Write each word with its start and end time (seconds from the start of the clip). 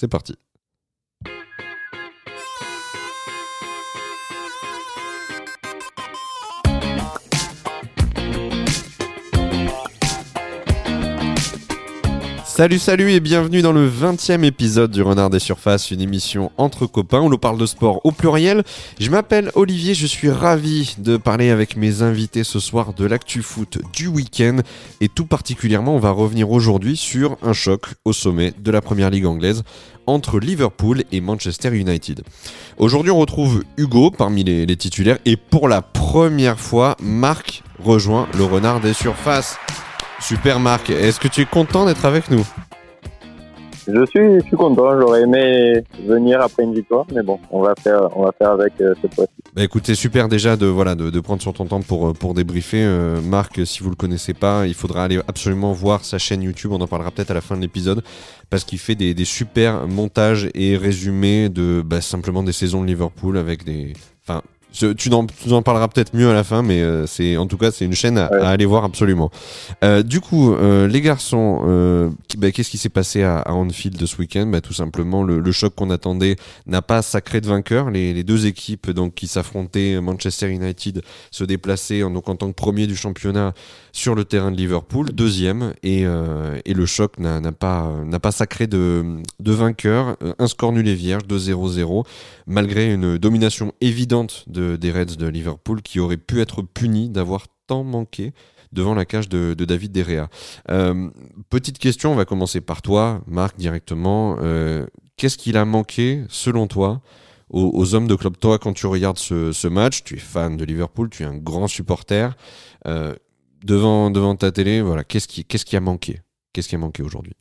C'est 0.00 0.08
parti. 0.08 0.34
Salut, 12.60 12.78
salut 12.78 13.12
et 13.12 13.20
bienvenue 13.20 13.62
dans 13.62 13.72
le 13.72 13.88
20e 13.88 14.44
épisode 14.44 14.90
du 14.90 15.00
Renard 15.00 15.30
des 15.30 15.38
Surfaces, 15.38 15.92
une 15.92 16.02
émission 16.02 16.52
entre 16.58 16.84
copains 16.84 17.22
où 17.22 17.30
l'on 17.30 17.38
parle 17.38 17.56
de 17.56 17.64
sport 17.64 18.02
au 18.04 18.12
pluriel. 18.12 18.64
Je 19.00 19.08
m'appelle 19.08 19.50
Olivier, 19.54 19.94
je 19.94 20.06
suis 20.06 20.28
ravi 20.28 20.94
de 20.98 21.16
parler 21.16 21.48
avec 21.48 21.78
mes 21.78 22.02
invités 22.02 22.44
ce 22.44 22.60
soir 22.60 22.92
de 22.92 23.06
l'actu 23.06 23.40
foot 23.40 23.78
du 23.94 24.08
week-end 24.08 24.58
et 25.00 25.08
tout 25.08 25.24
particulièrement 25.24 25.94
on 25.94 26.00
va 26.00 26.10
revenir 26.10 26.50
aujourd'hui 26.50 26.98
sur 26.98 27.38
un 27.40 27.54
choc 27.54 27.94
au 28.04 28.12
sommet 28.12 28.52
de 28.58 28.70
la 28.70 28.82
première 28.82 29.08
ligue 29.08 29.24
anglaise 29.24 29.62
entre 30.06 30.38
Liverpool 30.38 31.04
et 31.12 31.22
Manchester 31.22 31.74
United. 31.74 32.20
Aujourd'hui 32.76 33.10
on 33.10 33.18
retrouve 33.18 33.64
Hugo 33.78 34.10
parmi 34.10 34.44
les, 34.44 34.66
les 34.66 34.76
titulaires 34.76 35.18
et 35.24 35.38
pour 35.38 35.66
la 35.66 35.80
première 35.80 36.60
fois 36.60 36.98
Marc 37.00 37.62
rejoint 37.82 38.28
le 38.36 38.44
Renard 38.44 38.80
des 38.80 38.92
Surfaces. 38.92 39.56
Super 40.20 40.60
Marc, 40.60 40.90
est-ce 40.90 41.18
que 41.18 41.28
tu 41.28 41.40
es 41.42 41.44
content 41.46 41.86
d'être 41.86 42.04
avec 42.04 42.30
nous? 42.30 42.46
Je 43.88 44.04
suis, 44.06 44.40
je 44.40 44.44
suis 44.46 44.56
content, 44.56 45.00
j'aurais 45.00 45.22
aimé 45.22 45.82
venir 46.06 46.40
après 46.40 46.62
une 46.62 46.74
victoire, 46.74 47.06
mais 47.12 47.22
bon, 47.22 47.40
on 47.50 47.62
va 47.62 47.74
faire, 47.74 48.08
on 48.16 48.24
va 48.24 48.32
faire 48.32 48.50
avec 48.50 48.74
euh, 48.80 48.94
cette 49.00 49.14
fois-ci. 49.14 49.32
Bah 49.54 49.64
écoute, 49.64 49.84
c'est 49.86 49.94
super 49.94 50.28
déjà 50.28 50.56
de, 50.56 50.66
voilà, 50.66 50.94
de, 50.94 51.10
de, 51.10 51.20
prendre 51.20 51.42
sur 51.42 51.52
ton 51.52 51.64
temps 51.66 51.80
pour, 51.80 52.12
pour 52.12 52.34
débriefer. 52.34 52.84
Euh, 52.84 53.20
Marc, 53.20 53.66
si 53.66 53.82
vous 53.82 53.90
le 53.90 53.96
connaissez 53.96 54.34
pas, 54.34 54.66
il 54.66 54.74
faudra 54.74 55.04
aller 55.04 55.18
absolument 55.26 55.72
voir 55.72 56.04
sa 56.04 56.18
chaîne 56.18 56.42
YouTube, 56.42 56.70
on 56.72 56.80
en 56.80 56.86
parlera 56.86 57.10
peut-être 57.10 57.30
à 57.32 57.34
la 57.34 57.40
fin 57.40 57.56
de 57.56 57.62
l'épisode, 57.62 58.02
parce 58.50 58.64
qu'il 58.64 58.78
fait 58.78 58.94
des, 58.94 59.14
des, 59.14 59.24
super 59.24 59.88
montages 59.88 60.48
et 60.54 60.76
résumés 60.76 61.48
de 61.48 61.82
bah, 61.84 62.00
simplement 62.00 62.42
des 62.42 62.52
saisons 62.52 62.82
de 62.82 62.86
Liverpool 62.86 63.38
avec 63.38 63.64
des... 63.64 63.94
Enfin, 64.22 64.42
tu 64.72 65.12
en, 65.12 65.26
tu 65.26 65.52
en 65.52 65.62
parleras 65.62 65.88
peut-être 65.88 66.14
mieux 66.14 66.28
à 66.28 66.32
la 66.32 66.44
fin, 66.44 66.62
mais 66.62 66.80
euh, 66.80 67.06
c'est 67.06 67.36
en 67.36 67.46
tout 67.46 67.56
cas 67.56 67.70
c'est 67.70 67.84
une 67.84 67.94
chaîne 67.94 68.18
à, 68.18 68.30
Ouais. 68.30 68.40
à 68.40 68.48
aller 68.50 68.66
voir 68.66 68.84
absolument. 68.84 69.30
Euh, 69.84 70.02
du 70.02 70.20
coup, 70.20 70.52
euh, 70.54 70.86
les 70.86 71.00
garçons, 71.00 71.62
euh, 71.66 72.10
bah, 72.38 72.50
qu'est-ce 72.52 72.70
qui 72.70 72.78
s'est 72.78 72.88
passé 72.88 73.22
à, 73.22 73.38
à 73.40 73.52
Anfield 73.52 74.04
ce 74.06 74.16
week-end? 74.18 74.46
Bah, 74.46 74.60
Tout 74.60 74.72
simplement, 74.72 75.22
le, 75.22 75.40
le 75.40 75.52
choc 75.52 75.74
qu'on 75.74 75.90
attendait 75.90 76.36
n'a 76.66 76.82
pas 76.82 77.02
sacré 77.02 77.40
de 77.40 77.46
vainqueur. 77.46 77.90
Les, 77.90 78.12
les 78.12 78.22
deux 78.24 78.46
équipes 78.46 78.90
donc 78.90 79.14
qui 79.14 79.26
s'affrontaient, 79.26 80.00
Manchester 80.00 80.48
United 80.50 81.02
se 81.30 81.44
déplaçaient 81.44 82.02
en, 82.02 82.10
donc 82.10 82.28
en 82.28 82.36
tant 82.36 82.48
que 82.48 82.54
premier 82.54 82.86
du 82.86 82.94
championnat 82.96 83.52
sur 83.92 84.14
le 84.14 84.24
terrain 84.24 84.52
de 84.52 84.56
Liverpool, 84.56 85.10
deuxième, 85.12 85.74
et, 85.82 86.02
euh, 86.06 86.58
et 86.64 86.74
le 86.74 86.86
choc 86.86 87.18
n'a 87.18 87.40
n'a 87.40 87.52
pas 87.52 87.90
n'a 88.04 88.20
pas 88.20 88.30
sacré 88.32 88.66
de, 88.68 89.04
de 89.40 89.52
vainqueur. 89.52 90.16
Un 90.38 90.46
score 90.46 90.72
nul 90.72 90.86
et 90.86 90.94
vierge, 90.94 91.22
2-0-0 91.28 92.04
malgré 92.46 92.92
une 92.92 93.16
domination 93.18 93.72
évidente 93.80 94.44
de, 94.48 94.59
des 94.60 94.92
Reds 94.92 95.16
de 95.16 95.26
Liverpool 95.26 95.82
qui 95.82 96.00
aurait 96.00 96.16
pu 96.16 96.40
être 96.40 96.62
puni 96.62 97.08
d'avoir 97.08 97.46
tant 97.66 97.84
manqué 97.84 98.32
devant 98.72 98.94
la 98.94 99.04
cage 99.04 99.28
de, 99.28 99.54
David 99.54 99.92
Derrea. 99.92 100.28
Euh, 100.70 101.08
petite 101.48 101.78
question, 101.78 102.12
on 102.12 102.14
va 102.14 102.24
commencer 102.24 102.60
par 102.60 102.82
toi, 102.82 103.22
Marc, 103.26 103.56
directement. 103.56 104.36
Euh, 104.40 104.86
Qu'est-ce 105.16 105.36
qu'il 105.36 105.56
a 105.56 105.64
manqué, 105.64 106.24
selon 106.28 106.66
toi, 106.66 107.02
aux, 107.50 107.94
hommes 107.94 108.08
de 108.08 108.14
club? 108.14 108.38
Toi, 108.38 108.58
quand 108.58 108.72
tu 108.72 108.86
regardes 108.86 109.18
ce, 109.18 109.68
match, 109.68 110.02
tu 110.02 110.14
es 110.14 110.18
fan 110.18 110.56
de 110.56 110.64
Liverpool, 110.64 111.10
tu 111.10 111.24
es 111.24 111.26
un 111.26 111.36
grand 111.36 111.66
supporter. 111.66 112.34
Euh, 112.86 113.14
devant, 113.62 114.10
devant 114.10 114.34
ta 114.34 114.50
télé, 114.50 114.80
voilà, 114.80 115.04
qu'est-ce 115.04 115.28
qui, 115.28 115.44
qui 115.44 115.76
a 115.76 115.80
manqué? 115.80 116.20
Qu'est-ce 116.52 116.68
qui 116.68 116.74
a 116.74 116.78
manqué 116.78 117.02
aujourd'hui? 117.02 117.34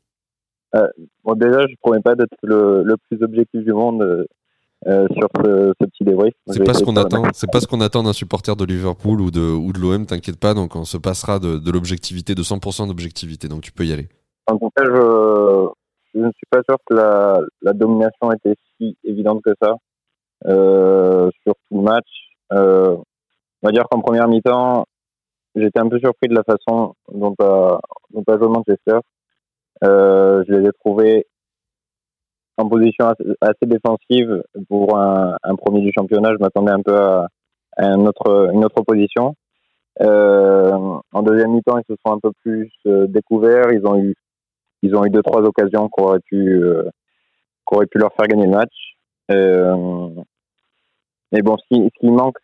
Bon, 1.24 1.36
déjà, 1.36 1.62
je 1.68 1.76
promets 1.82 2.02
pas 2.02 2.16
d'être 2.16 2.36
le, 2.44 2.84
le 2.84 2.96
plus 3.10 3.24
objectif 3.24 3.64
du 3.64 3.74
monde 3.74 4.28
euh, 4.88 5.08
sur 5.12 5.28
ce, 5.36 5.74
ce 5.80 5.86
petit 5.88 6.06
débrief. 6.06 6.34
C'est 6.48 6.64
pas 6.64 6.74
ce 6.74 6.84
qu'on 6.86 6.96
attend. 6.96 7.24
C'est 7.34 7.52
pas 7.52 7.60
ce 7.60 7.68
qu'on 7.68 7.82
attend 7.82 8.04
d'un 8.04 8.14
supporter 8.14 8.56
de 8.56 8.64
Liverpool 8.64 9.20
ou 9.20 9.30
de 9.30 9.42
ou 9.42 9.74
de 9.74 9.80
l'OM. 9.80 10.06
T'inquiète 10.06 10.40
pas. 10.40 10.54
Donc 10.54 10.76
on 10.76 10.86
se 10.86 10.98
passera 10.98 11.40
de, 11.40 11.58
de 11.58 11.72
l'objectivité, 11.72 12.34
de 12.34 12.44
100% 12.44 12.88
d'objectivité. 12.88 13.50
Donc 13.50 13.62
tu 13.62 13.74
peux 13.74 13.86
y 13.86 13.92
aller. 13.92 14.08
En 14.48 14.58
tout 14.58 14.70
cas, 14.76 14.86
je, 14.86 15.68
je 16.16 16.20
ne 16.20 16.32
suis 16.32 16.48
pas 16.50 16.62
sûr 16.68 16.78
que 16.90 16.96
la, 16.96 17.42
la 17.62 17.74
domination 17.74 18.32
était 18.32 18.56
si 18.78 18.98
évidente 19.04 19.42
que 19.44 19.52
ça 19.62 19.76
euh, 20.48 21.30
sur 21.44 21.56
tout 21.56 21.78
le 21.78 21.82
match. 21.82 22.08
Euh, 22.54 22.96
on 23.62 23.68
va 23.68 23.72
dire 23.74 23.84
qu'en 23.92 24.00
première 24.00 24.30
mi-temps, 24.30 24.86
j'étais 25.56 25.80
un 25.80 25.90
peu 25.90 26.00
surpris 26.00 26.30
de 26.30 26.36
la 26.36 26.44
façon 26.44 26.94
dont 27.14 27.36
a, 27.42 27.80
dont 28.12 28.24
a 28.26 28.38
joué 28.38 28.48
Manchester. 28.48 29.00
Je 29.82 30.52
les 30.54 30.70
ai 30.70 30.72
trouvés 30.80 31.28
en 32.60 32.68
position 32.68 33.08
assez, 33.42 33.66
défensive 33.66 34.44
pour 34.68 34.98
un, 34.98 35.38
premier 35.58 35.82
du 35.82 35.92
championnat. 35.98 36.34
Je 36.34 36.40
m'attendais 36.40 36.72
un 36.72 36.82
peu 36.82 36.96
à, 36.96 37.28
une 37.78 38.08
autre 38.08 38.84
position. 38.86 39.36
Euh, 40.02 40.72
en 41.12 41.22
deuxième 41.24 41.52
mi-temps, 41.52 41.78
ils 41.78 41.86
se 41.90 41.96
sont 42.06 42.14
un 42.14 42.20
peu 42.20 42.32
plus 42.44 42.72
euh, 42.86 43.08
découverts. 43.08 43.72
Ils 43.72 43.86
ont 43.86 43.98
eu 43.98 44.16
ils 44.82 44.96
ont 44.96 45.04
eu 45.06 45.10
deux 45.10 45.22
trois 45.22 45.42
occasions 45.42 45.90
qui 45.90 46.02
auraient 46.02 46.22
pu 46.22 46.64
euh, 46.64 46.90
pu 47.92 47.98
leur 47.98 48.14
faire 48.14 48.28
gagner 48.28 48.46
le 48.46 48.52
match. 48.52 48.96
Mais 51.32 51.42
bon, 51.44 51.58
ce 51.58 51.90
qui, 52.00 52.08
manque, 52.08 52.38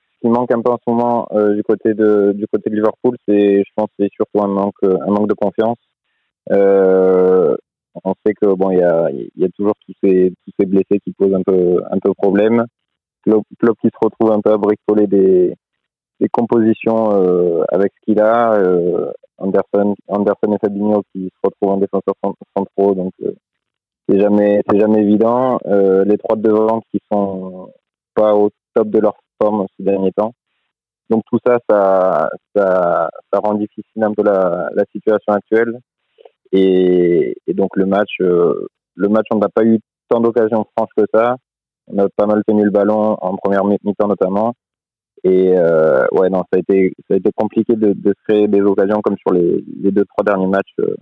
un 0.51 0.61
peu 0.61 0.71
en 0.71 0.77
ce 0.77 0.89
moment 0.89 1.27
du 1.53 1.63
côté 1.63 1.93
de 1.95 2.33
du 2.35 2.45
Liverpool, 2.67 3.17
c'est, 3.27 3.63
je 3.63 3.71
pense, 3.75 3.89
surtout 4.13 4.41
un 4.41 4.47
manque 4.47 4.77
de 4.83 5.33
confiance. 5.33 5.79
On 8.03 8.13
sait 8.25 8.33
que 8.33 8.47
bon, 8.53 8.71
il 8.71 8.79
y 8.79 8.83
a 8.83 9.09
y 9.11 9.45
a 9.45 9.49
toujours 9.49 9.75
tous 9.85 9.93
ces 10.03 10.33
tous 10.43 10.51
ces 10.59 10.65
blessés 10.65 10.99
qui 11.03 11.13
posent 11.13 11.33
un 11.33 11.43
peu 11.43 11.81
un 11.89 11.99
peu 11.99 12.13
problème. 12.13 12.65
Klopp, 13.23 13.43
Klopp 13.59 13.77
qui 13.81 13.87
se 13.87 13.97
retrouve 14.05 14.31
un 14.31 14.41
peu 14.41 14.51
à 14.51 14.57
bricoler 14.57 15.07
des 15.07 15.55
des 16.19 16.29
compositions 16.29 17.11
euh, 17.13 17.63
avec 17.71 17.91
ce 17.95 18.05
qu'il 18.05 18.19
a. 18.19 18.53
Euh, 18.53 19.11
Anderson, 19.37 19.95
Anderson 20.07 20.53
et 20.53 20.57
Fabinho 20.61 21.03
qui 21.11 21.25
se 21.25 21.39
retrouvent 21.43 21.71
en 21.73 21.77
défenseur 21.77 22.15
cent- 22.23 22.35
centraux, 22.55 22.95
donc 22.95 23.11
euh, 23.23 23.33
c'est 24.07 24.19
jamais 24.19 24.61
jamais 24.73 25.01
évident. 25.01 25.59
Euh, 25.65 26.05
les 26.05 26.17
trois 26.17 26.37
de 26.37 26.43
devant 26.43 26.79
qui 26.91 26.99
sont 27.11 27.69
pas 28.13 28.33
au 28.33 28.49
top 28.73 28.87
de 28.89 28.99
leur 28.99 29.15
forme 29.41 29.65
ces 29.75 29.83
derniers 29.83 30.13
temps. 30.13 30.33
Donc 31.09 31.23
tout 31.29 31.37
ça, 31.45 31.59
ça, 31.69 32.29
ça, 32.55 33.09
ça 33.31 33.39
rend 33.39 33.55
difficile 33.55 34.03
un 34.03 34.13
peu 34.13 34.23
la, 34.23 34.69
la 34.73 34.85
situation 34.91 35.33
actuelle. 35.33 35.79
Et, 36.55 37.35
donc 37.53 37.75
le 37.75 37.85
match, 37.85 38.11
euh, 38.21 38.67
le 38.95 39.09
match, 39.09 39.27
on 39.31 39.37
n'a 39.37 39.49
pas 39.49 39.63
eu 39.63 39.79
tant 40.09 40.21
d'occasions 40.21 40.65
franches 40.75 40.91
que 40.95 41.03
ça. 41.13 41.37
On 41.87 41.97
a 41.99 42.07
pas 42.15 42.25
mal 42.25 42.41
tenu 42.47 42.63
le 42.63 42.71
ballon 42.71 43.17
en 43.21 43.35
première 43.35 43.65
mi- 43.65 43.77
mi-temps 43.83 44.07
notamment. 44.07 44.53
Et 45.23 45.53
euh, 45.57 46.05
ouais, 46.11 46.29
non, 46.29 46.43
ça 46.51 46.57
a 46.57 46.59
été, 46.59 46.93
compliqué 47.35 47.75
de, 47.75 48.13
créer 48.27 48.47
des 48.47 48.61
occasions 48.61 49.01
comme 49.03 49.15
sur 49.17 49.33
les, 49.33 49.63
deux, 49.91 50.05
trois 50.05 50.23
derniers 50.23 50.47
matchs 50.47 50.73
euh, 50.79 50.95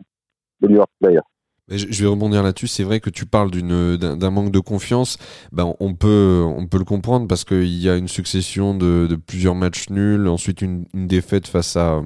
de 0.61 0.67
Liverpool 0.67 0.97
d'ailleurs. 1.01 1.25
Mais 1.69 1.77
je, 1.77 2.03
vais 2.03 2.09
rebondir 2.09 2.43
là-dessus. 2.43 2.67
C'est 2.67 2.83
vrai 2.83 2.99
que 2.99 3.09
tu 3.09 3.25
parles 3.25 3.49
d'un 3.51 4.29
manque 4.29 4.51
de 4.51 4.59
confiance. 4.59 5.17
Ben 5.53 5.73
on 5.79 5.93
peut 5.93 6.43
on 6.45 6.67
peut 6.67 6.77
le 6.77 6.83
comprendre 6.83 7.25
parce 7.27 7.45
qu'il 7.45 7.81
y 7.81 7.87
a 7.87 7.95
une 7.95 8.09
succession 8.09 8.75
de, 8.75 9.15
plusieurs 9.15 9.55
matchs 9.55 9.89
nuls. 9.89 10.27
Ensuite 10.27 10.61
une, 10.61 10.85
défaite 10.93 11.47
face 11.47 11.77
à 11.77 12.01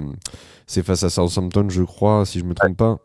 c'est 0.67 0.83
face 0.83 1.03
à 1.03 1.09
Southampton, 1.09 1.69
je 1.69 1.81
crois, 1.81 2.25
si 2.25 2.39
je 2.39 2.45
me 2.45 2.53
trompe 2.53 2.77
pas. 2.77 2.97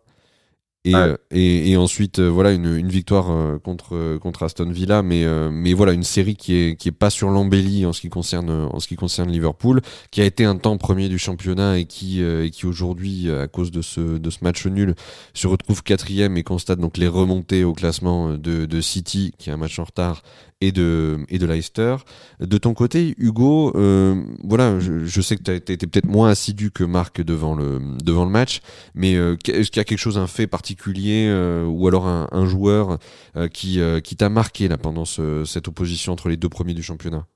Et, 0.84 0.94
Ouais. 0.94 1.00
euh, 1.00 1.16
et, 1.30 1.70
et 1.70 1.76
ensuite, 1.76 2.18
euh, 2.18 2.28
voilà, 2.28 2.50
une, 2.50 2.74
une 2.76 2.88
victoire 2.88 3.30
euh, 3.30 3.58
contre, 3.60 4.18
contre 4.18 4.42
Aston 4.42 4.68
Villa, 4.70 5.02
mais, 5.02 5.24
mais 5.52 5.74
voilà, 5.74 5.92
une 5.92 6.02
série 6.02 6.34
qui 6.34 6.56
est, 6.56 6.76
qui 6.76 6.88
est 6.88 6.92
pas 6.92 7.08
sur 7.10 7.30
l'embellie 7.30 7.86
en 7.86 7.92
ce 7.92 8.00
qui 8.00 8.08
concerne, 8.08 8.50
en 8.50 8.80
ce 8.80 8.88
qui 8.88 8.96
concerne 8.96 9.30
Liverpool, 9.30 9.80
qui 10.10 10.20
a 10.20 10.24
été 10.24 10.44
un 10.44 10.56
temps 10.56 10.76
premier 10.78 11.08
du 11.08 11.18
championnat 11.18 11.78
et 11.78 11.84
qui, 11.84 12.20
et 12.20 12.50
qui 12.50 12.66
aujourd'hui, 12.66 13.30
à 13.30 13.46
cause 13.46 13.70
de 13.70 13.80
ce, 13.80 14.18
de 14.18 14.30
ce 14.30 14.38
match 14.42 14.66
nul, 14.66 14.94
se 15.34 15.46
retrouve 15.46 15.84
quatrième 15.84 16.36
et 16.36 16.42
constate 16.42 16.80
donc 16.80 16.96
les 16.96 17.08
remontées 17.08 17.62
au 17.62 17.74
classement 17.74 18.34
de, 18.34 18.66
de 18.66 18.80
City, 18.80 19.32
qui 19.38 19.50
a 19.50 19.54
un 19.54 19.58
match 19.58 19.78
en 19.78 19.84
retard, 19.84 20.22
et 20.60 20.70
de, 20.70 21.18
et 21.28 21.38
de 21.38 21.46
Leicester. 21.46 21.96
De 22.40 22.56
ton 22.56 22.72
côté, 22.72 23.14
Hugo, 23.18 23.72
euh, 23.76 24.22
voilà, 24.44 24.78
je, 24.78 25.04
je 25.04 25.20
sais 25.20 25.36
que 25.36 25.42
tu 25.42 25.50
as 25.50 25.54
été 25.54 25.76
peut-être 25.76 26.06
moins 26.06 26.28
assidu 26.30 26.70
que 26.70 26.84
Marc 26.84 27.20
devant 27.20 27.54
le, 27.56 27.80
devant 28.04 28.24
le 28.24 28.30
match, 28.30 28.60
mais 28.94 29.16
euh, 29.16 29.36
est-ce 29.48 29.70
qu'il 29.72 29.78
y 29.78 29.80
a 29.80 29.84
quelque 29.84 29.98
chose, 29.98 30.18
un 30.18 30.28
fait 30.28 30.46
particulier, 30.46 30.71
euh, 30.86 31.64
ou 31.64 31.86
alors 31.88 32.06
un, 32.06 32.46
joueur 32.46 32.98
euh, 33.36 33.48
qui, 33.48 33.80
euh, 33.80 34.00
qui 34.00 34.16
t'a 34.16 34.28
marqué 34.28 34.68
pendant 34.82 35.04
ce- 35.04 35.44
cette 35.44 35.68
opposition 35.68 36.12
entre 36.12 36.28
les 36.28 36.36
deux 36.36 36.48
premiers 36.48 36.74
du 36.74 36.82
championnat? 36.82 37.26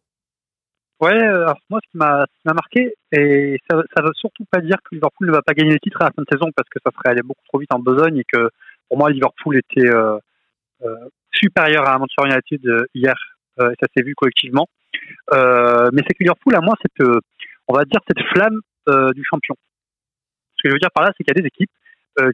Ouais, 1.00 1.18
moi, 1.68 1.80
ce 1.84 1.90
qui 1.90 1.98
m'a 1.98 2.26
marqué, 2.44 2.94
et 3.12 3.58
ça 3.68 3.82
ça 3.94 4.02
veut 4.02 4.12
surtout 4.14 4.44
pas 4.50 4.60
dire 4.60 4.76
que 4.82 4.94
Liverpool 4.94 5.26
ne 5.26 5.32
va 5.32 5.42
pas 5.42 5.52
gagner 5.52 5.72
le 5.72 5.78
titre 5.78 6.00
à 6.00 6.06
la 6.06 6.10
fin 6.10 6.22
de 6.22 6.28
saison, 6.30 6.50
parce 6.56 6.68
que 6.70 6.78
ça 6.82 6.90
serait 6.90 7.10
aller 7.10 7.22
beaucoup 7.22 7.44
trop 7.48 7.58
vite 7.58 7.72
en 7.72 7.78
besogne, 7.78 8.18
et 8.18 8.24
que 8.24 8.48
pour 8.88 8.98
moi, 8.98 9.10
Liverpool 9.10 9.58
était 9.58 9.88
euh, 9.88 10.18
euh, 10.82 11.08
supérieur 11.32 11.86
à 11.86 11.98
Manchester 11.98 12.24
United 12.24 12.86
hier, 12.94 13.14
et 13.60 13.76
ça 13.80 13.88
s'est 13.94 14.02
vu 14.02 14.14
collectivement. 14.14 14.68
Mais 15.32 16.02
c'est 16.06 16.14
que 16.14 16.22
Liverpool 16.22 16.54
a 16.54 16.60
moins 16.60 16.76
cette, 16.80 17.06
on 17.68 17.74
va 17.74 17.84
dire, 17.84 18.00
cette 18.08 18.24
flamme 18.32 18.60
du 19.14 19.22
champion. 19.24 19.54
Ce 20.56 20.62
que 20.62 20.70
je 20.70 20.74
veux 20.74 20.78
dire 20.78 20.90
par 20.94 21.04
là, 21.04 21.12
c'est 21.16 21.24
qu'il 21.24 21.36
y 21.36 21.38
a 21.38 21.42
des 21.42 21.48
équipes 21.48 21.70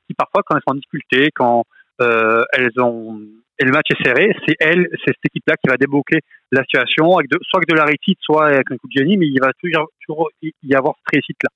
qui 0.06 0.14
parfois, 0.14 0.42
quand 0.44 0.56
elles 0.56 0.62
sont 0.66 0.72
en 0.72 0.76
difficulté, 0.76 1.30
quand 1.34 1.64
euh, 2.00 2.44
elles 2.52 2.80
ont 2.80 3.20
le 3.60 3.70
match 3.70 3.86
est 3.90 4.02
serré. 4.02 4.34
C'est 4.46 4.56
elle, 4.60 4.88
c'est 4.90 5.12
cette 5.12 5.26
équipe-là 5.26 5.56
qui 5.56 5.68
va 5.68 5.76
débloquer 5.76 6.20
la 6.50 6.62
situation 6.62 7.16
avec 7.16 7.30
soit 7.42 7.58
avec 7.58 7.68
de 7.68 7.76
la 7.76 7.84
réussite, 7.84 8.18
soit 8.20 8.46
avec 8.46 8.70
un 8.70 8.76
coup 8.76 8.88
de 8.88 8.98
génie, 8.98 9.16
mais 9.16 9.26
il 9.26 9.38
va 9.40 9.52
toujours, 9.60 10.30
y 10.40 10.74
avoir 10.74 10.94
cette 10.96 11.14
réussite-là. 11.14 11.50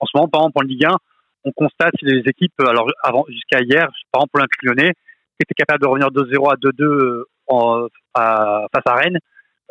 En 0.00 0.06
ce 0.06 0.16
moment, 0.16 0.28
par 0.28 0.40
exemple, 0.42 0.58
en 0.58 0.62
Ligue 0.62 0.84
1, 0.86 0.96
on 1.44 1.52
constate 1.52 1.94
les 2.02 2.22
équipes, 2.26 2.54
alors 3.02 3.28
jusqu'à 3.28 3.60
hier, 3.60 3.88
par 4.12 4.22
exemple, 4.22 4.38
l'Olympique 4.38 4.62
Lyonnais, 4.62 4.92
qui 4.92 5.44
était 5.44 5.54
capable 5.54 5.82
de 5.82 5.88
revenir 5.88 6.08
2-0 6.08 6.52
à 6.52 6.56
2-2 6.56 7.24
en, 7.48 7.86
à, 8.14 8.66
face 8.72 8.86
à 8.86 8.94
Rennes, 8.94 9.18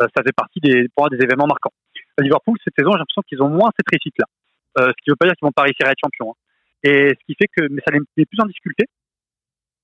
euh, 0.01 0.07
ça 0.15 0.23
fait 0.23 0.35
partie 0.35 0.59
des, 0.59 0.87
pour 0.95 1.09
des 1.09 1.17
événements 1.17 1.47
marquants. 1.47 1.73
À 2.17 2.21
Liverpool, 2.21 2.57
cette 2.63 2.73
saison, 2.77 2.91
j'ai 2.91 2.99
l'impression 2.99 3.21
qu'ils 3.27 3.41
ont 3.41 3.49
moins 3.49 3.71
cette 3.77 3.89
réussite-là. 3.89 4.25
Euh, 4.79 4.87
ce 4.87 5.03
qui 5.03 5.09
ne 5.09 5.13
veut 5.13 5.17
pas 5.17 5.25
dire 5.25 5.35
qu'ils 5.35 5.45
vont 5.45 5.51
pas 5.51 5.63
réussir 5.63 5.87
à 5.87 5.91
être 5.91 5.99
champions. 6.03 6.31
Hein. 6.31 6.39
Et 6.83 7.09
ce 7.09 7.25
qui 7.25 7.35
fait 7.39 7.47
que, 7.55 7.67
mais 7.69 7.81
ça 7.85 7.93
les 7.93 7.99
met 7.99 8.25
plus 8.25 8.41
en 8.41 8.45
difficulté. 8.45 8.85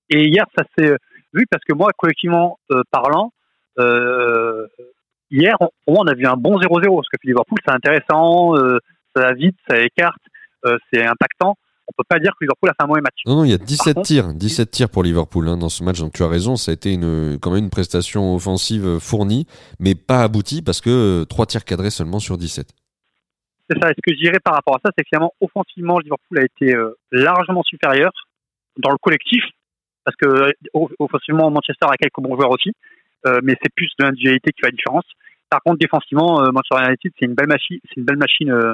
Et 0.09 0.27
hier, 0.27 0.45
ça 0.57 0.63
s'est 0.77 0.95
vu 1.33 1.45
parce 1.49 1.63
que 1.63 1.73
moi, 1.73 1.91
collectivement 1.97 2.59
euh, 2.71 2.81
parlant, 2.91 3.31
euh, 3.79 4.67
hier, 5.29 5.55
on, 5.59 5.69
pour 5.85 5.95
moi, 5.95 6.03
on 6.05 6.07
a 6.07 6.15
vu 6.15 6.25
un 6.25 6.37
bon 6.37 6.59
0-0 6.59 6.69
parce 6.69 7.07
que 7.09 7.17
Liverpool, 7.23 7.57
c'est 7.65 7.73
intéressant, 7.73 8.55
euh, 8.55 8.79
ça 9.15 9.23
va 9.23 9.33
vite, 9.33 9.55
ça 9.69 9.79
écarte, 9.79 10.21
euh, 10.65 10.77
c'est 10.91 11.05
impactant. 11.05 11.55
On 11.89 11.93
peut 11.97 12.03
pas 12.09 12.19
dire 12.19 12.31
que 12.31 12.43
Liverpool 12.43 12.69
a 12.69 12.73
fait 12.73 12.83
un 12.83 12.87
mauvais 12.87 13.01
match. 13.01 13.15
Non, 13.25 13.37
non, 13.37 13.43
il 13.45 13.51
y 13.51 13.53
a 13.53 13.57
17 13.57 14.01
tirs, 14.01 14.33
17 14.33 14.71
tirs 14.71 14.89
pour 14.89 15.03
Liverpool 15.03 15.47
hein, 15.47 15.55
dans 15.55 15.69
ce 15.69 15.83
match. 15.85 15.99
Donc 15.99 16.11
tu 16.11 16.21
as 16.21 16.27
raison, 16.27 16.57
ça 16.57 16.71
a 16.71 16.73
été 16.73 16.93
une, 16.93 17.37
quand 17.41 17.51
même 17.51 17.63
une 17.63 17.69
prestation 17.69 18.35
offensive 18.35 18.99
fournie, 18.99 19.47
mais 19.79 19.95
pas 19.95 20.21
aboutie 20.21 20.61
parce 20.61 20.81
que 20.81 21.23
3 21.23 21.45
tirs 21.45 21.63
cadrés 21.63 21.89
seulement 21.89 22.19
sur 22.19 22.37
17. 22.37 22.73
C'est 23.69 23.81
ça. 23.81 23.89
Et 23.89 23.93
ce 23.95 24.01
que 24.01 24.15
je 24.15 24.21
dirais 24.21 24.39
par 24.43 24.53
rapport 24.53 24.75
à 24.75 24.79
ça, 24.83 24.91
c'est 24.97 25.03
que 25.03 25.09
finalement, 25.09 25.33
offensivement, 25.41 25.99
Liverpool 25.99 26.39
a 26.39 26.43
été 26.43 26.73
largement 27.11 27.63
supérieur 27.63 28.11
dans 28.77 28.91
le 28.91 28.97
collectif 28.97 29.43
parce 30.07 30.15
que 30.15 30.53
offensivement 30.99 31.51
Manchester 31.51 31.85
a 31.89 31.97
quelques 31.97 32.21
bons 32.21 32.35
joueurs 32.35 32.51
aussi, 32.51 32.71
euh, 33.25 33.41
mais 33.43 33.55
c'est 33.61 33.73
plus 33.75 33.91
de 33.99 34.05
l'individualité 34.05 34.51
qui 34.51 34.61
fait 34.61 34.67
la 34.67 34.71
différence. 34.71 35.03
Par 35.49 35.61
contre, 35.61 35.79
défensivement, 35.79 36.41
euh, 36.41 36.51
Manchester 36.53 36.87
United 36.87 37.11
c'est 37.19 37.25
une 37.25 37.35
belle 37.35 37.47
machine, 37.47 37.77
c'est 37.83 37.97
une 37.97 38.05
belle 38.05 38.17
machine 38.17 38.49
euh, 38.49 38.73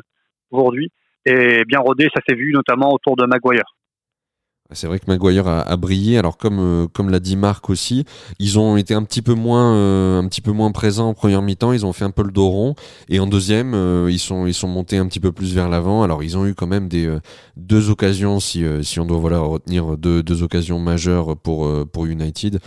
aujourd'hui 0.51 0.91
et 1.25 1.65
bien 1.65 1.79
rodée. 1.79 2.07
Ça 2.15 2.21
s'est 2.27 2.35
vu 2.35 2.53
notamment 2.53 2.93
autour 2.93 3.15
de 3.15 3.25
Maguire. 3.25 3.63
C'est 4.71 4.87
vrai 4.87 4.97
que 4.97 5.05
Maguire 5.07 5.47
a, 5.47 5.61
a, 5.61 5.75
brillé. 5.77 6.17
Alors 6.17 6.37
comme 6.37 6.59
euh, 6.59 6.87
comme 6.91 7.09
l'a 7.09 7.19
dit 7.19 7.35
Marc 7.35 7.69
aussi, 7.69 8.05
ils 8.39 8.57
ont 8.57 8.77
été 8.77 8.93
un 8.93 9.03
petit 9.03 9.21
peu 9.21 9.33
moins 9.33 9.75
euh, 9.75 10.19
un 10.19 10.27
petit 10.27 10.41
peu 10.41 10.51
moins 10.51 10.71
présents 10.71 11.09
en 11.09 11.13
première 11.13 11.41
mi-temps. 11.41 11.73
Ils 11.73 11.85
ont 11.85 11.93
fait 11.93 12.05
un 12.05 12.11
peu 12.11 12.23
le 12.23 12.31
dos 12.31 12.47
rond 12.47 12.75
et 13.09 13.19
en 13.19 13.27
deuxième 13.27 13.73
euh, 13.73 14.09
ils 14.09 14.19
sont 14.19 14.47
ils 14.47 14.53
sont 14.53 14.67
montés 14.69 14.97
un 14.97 15.05
petit 15.07 15.19
peu 15.19 15.31
plus 15.31 15.53
vers 15.53 15.69
l'avant. 15.69 16.01
Alors 16.01 16.23
ils 16.23 16.37
ont 16.37 16.45
eu 16.45 16.55
quand 16.55 16.65
même 16.65 16.87
des 16.87 17.13
deux 17.57 17.89
occasions 17.89 18.39
si 18.39 18.63
si 18.83 18.99
on 18.99 19.05
doit 19.05 19.17
voilà 19.17 19.39
retenir 19.39 19.97
deux 19.97 20.23
deux 20.23 20.43
occasions 20.43 20.79
majeures 20.79 21.35
pour 21.37 21.69
pour 21.91 22.05
United. 22.05 22.59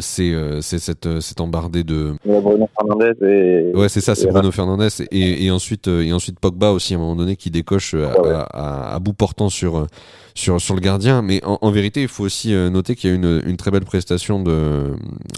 c'est 0.00 0.32
c'est 0.60 0.78
cette 0.78 1.20
cette 1.20 1.40
embardée 1.40 1.84
de 1.84 2.14
Bruno 2.24 2.68
Fernandez 2.78 3.12
et 3.22 3.76
ouais 3.76 3.88
c'est 3.88 4.00
ça 4.00 4.14
c'est 4.14 4.28
Bruno 4.28 4.50
Fernandez 4.52 4.88
et, 5.10 5.44
et 5.44 5.50
ensuite 5.50 5.88
et 5.88 6.12
ensuite 6.12 6.38
Pogba 6.38 6.70
aussi 6.70 6.94
à 6.94 6.96
un 6.96 7.00
moment 7.00 7.16
donné 7.16 7.36
qui 7.36 7.50
décoche 7.50 7.94
à, 7.94 8.46
à, 8.52 8.94
à 8.94 8.98
bout 9.00 9.14
portant 9.14 9.48
sur 9.48 9.86
sur, 10.34 10.60
sur 10.60 10.74
le 10.74 10.80
gardien. 10.80 11.22
Mais 11.22 11.42
en, 11.44 11.58
en 11.60 11.70
vérité, 11.70 12.02
il 12.02 12.08
faut 12.08 12.24
aussi 12.24 12.52
euh, 12.52 12.70
noter 12.70 12.96
qu'il 12.96 13.10
y 13.10 13.12
a 13.12 13.16
une, 13.16 13.42
une 13.46 13.56
très 13.56 13.70
belle 13.70 13.84
prestation 13.84 14.42
de, 14.42 14.94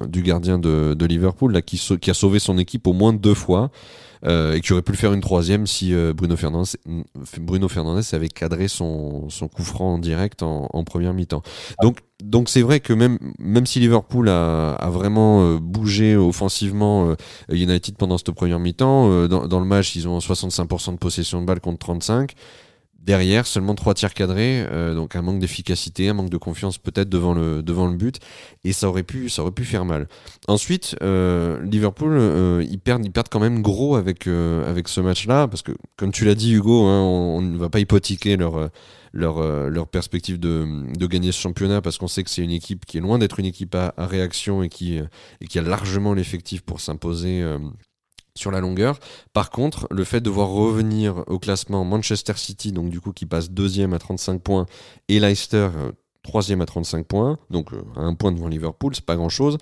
du 0.08 0.22
gardien 0.22 0.58
de, 0.58 0.94
de 0.94 1.06
Liverpool 1.06 1.52
là, 1.52 1.62
qui, 1.62 1.80
qui 2.00 2.10
a 2.10 2.14
sauvé 2.14 2.38
son 2.38 2.58
équipe 2.58 2.86
au 2.86 2.92
moins 2.92 3.12
deux 3.12 3.34
fois. 3.34 3.70
Euh, 4.24 4.54
et 4.54 4.60
qui 4.62 4.72
aurait 4.72 4.82
pu 4.82 4.92
le 4.92 4.96
faire 4.96 5.12
une 5.12 5.20
troisième 5.20 5.66
si 5.66 5.92
euh, 5.94 6.14
Bruno 6.14 6.36
Fernandez, 6.36 6.70
Bruno 7.38 7.68
Fernandez 7.68 8.02
avait 8.12 8.28
cadré 8.28 8.66
son, 8.66 9.28
son 9.28 9.46
coup 9.46 9.62
franc 9.62 9.94
en 9.94 9.98
direct 9.98 10.42
en, 10.42 10.68
en 10.72 10.84
première 10.84 11.12
mi-temps. 11.12 11.42
Donc 11.82 11.98
donc 12.22 12.48
c'est 12.48 12.62
vrai 12.62 12.80
que 12.80 12.92
même 12.94 13.18
même 13.38 13.66
si 13.66 13.78
Liverpool 13.78 14.28
a, 14.30 14.72
a 14.72 14.90
vraiment 14.90 15.42
euh, 15.42 15.58
bougé 15.60 16.16
offensivement 16.16 17.10
euh, 17.10 17.14
United 17.54 17.96
pendant 17.98 18.16
cette 18.16 18.30
première 18.32 18.58
mi-temps, 18.58 19.10
euh, 19.10 19.28
dans, 19.28 19.46
dans, 19.46 19.60
le 19.60 19.66
match 19.66 19.94
ils 19.96 20.08
ont 20.08 20.18
65% 20.18 20.92
de 20.92 20.96
possession 20.96 21.42
de 21.42 21.46
balle 21.46 21.60
contre 21.60 21.78
35. 21.78 22.32
Derrière, 23.06 23.46
seulement 23.46 23.76
trois 23.76 23.94
tirs 23.94 24.14
cadrés, 24.14 24.66
euh, 24.72 24.92
donc 24.92 25.14
un 25.14 25.22
manque 25.22 25.38
d'efficacité, 25.38 26.08
un 26.08 26.14
manque 26.14 26.28
de 26.28 26.36
confiance 26.38 26.76
peut-être 26.76 27.08
devant 27.08 27.34
le 27.34 27.62
devant 27.62 27.86
le 27.86 27.96
but, 27.96 28.18
et 28.64 28.72
ça 28.72 28.88
aurait 28.88 29.04
pu 29.04 29.28
ça 29.28 29.42
aurait 29.42 29.52
pu 29.52 29.64
faire 29.64 29.84
mal. 29.84 30.08
Ensuite, 30.48 30.96
euh, 31.02 31.62
Liverpool, 31.62 32.16
euh, 32.18 32.66
ils 32.68 32.80
perdent 32.80 33.04
ils 33.04 33.12
perdent 33.12 33.28
quand 33.28 33.38
même 33.38 33.62
gros 33.62 33.94
avec 33.94 34.26
euh, 34.26 34.68
avec 34.68 34.88
ce 34.88 35.00
match-là, 35.00 35.46
parce 35.46 35.62
que 35.62 35.70
comme 35.96 36.10
tu 36.10 36.24
l'as 36.24 36.34
dit 36.34 36.54
Hugo, 36.54 36.82
hein, 36.86 37.00
on 37.00 37.42
ne 37.42 37.56
va 37.56 37.68
pas 37.68 37.78
hypothéquer 37.78 38.36
leur 38.36 38.70
leur 39.12 39.40
leur 39.70 39.86
perspective 39.86 40.40
de 40.40 40.66
de 40.98 41.06
gagner 41.06 41.30
ce 41.30 41.40
championnat, 41.40 41.80
parce 41.82 41.98
qu'on 41.98 42.08
sait 42.08 42.24
que 42.24 42.30
c'est 42.30 42.42
une 42.42 42.50
équipe 42.50 42.86
qui 42.86 42.98
est 42.98 43.00
loin 43.00 43.20
d'être 43.20 43.38
une 43.38 43.46
équipe 43.46 43.76
à, 43.76 43.94
à, 43.96 44.06
réaction 44.08 44.64
et 44.64 44.68
qui 44.68 44.98
et 45.40 45.46
qui 45.46 45.60
a 45.60 45.62
largement 45.62 46.12
l'effectif 46.12 46.62
pour 46.62 46.80
s'imposer 46.80 47.44
sur 48.36 48.50
la 48.50 48.60
longueur. 48.60 48.98
Par 49.32 49.50
contre, 49.50 49.86
le 49.90 50.04
fait 50.04 50.20
de 50.20 50.30
voir 50.30 50.48
revenir 50.48 51.24
au 51.26 51.38
classement 51.38 51.84
Manchester 51.84 52.34
City, 52.36 52.72
donc 52.72 52.90
du 52.90 53.00
coup 53.00 53.12
qui 53.12 53.26
passe 53.26 53.50
deuxième 53.50 53.92
à 53.92 53.98
35 53.98 54.40
points, 54.40 54.66
et 55.08 55.18
Leicester 55.18 55.70
euh, 55.74 55.92
troisième 56.22 56.60
à 56.60 56.66
35 56.66 57.06
points, 57.06 57.38
donc 57.50 57.72
euh, 57.72 57.82
un 57.96 58.14
point 58.14 58.32
devant 58.32 58.48
Liverpool, 58.48 58.94
c'est 58.94 59.04
pas 59.04 59.16
grand 59.16 59.28
chose. 59.28 59.58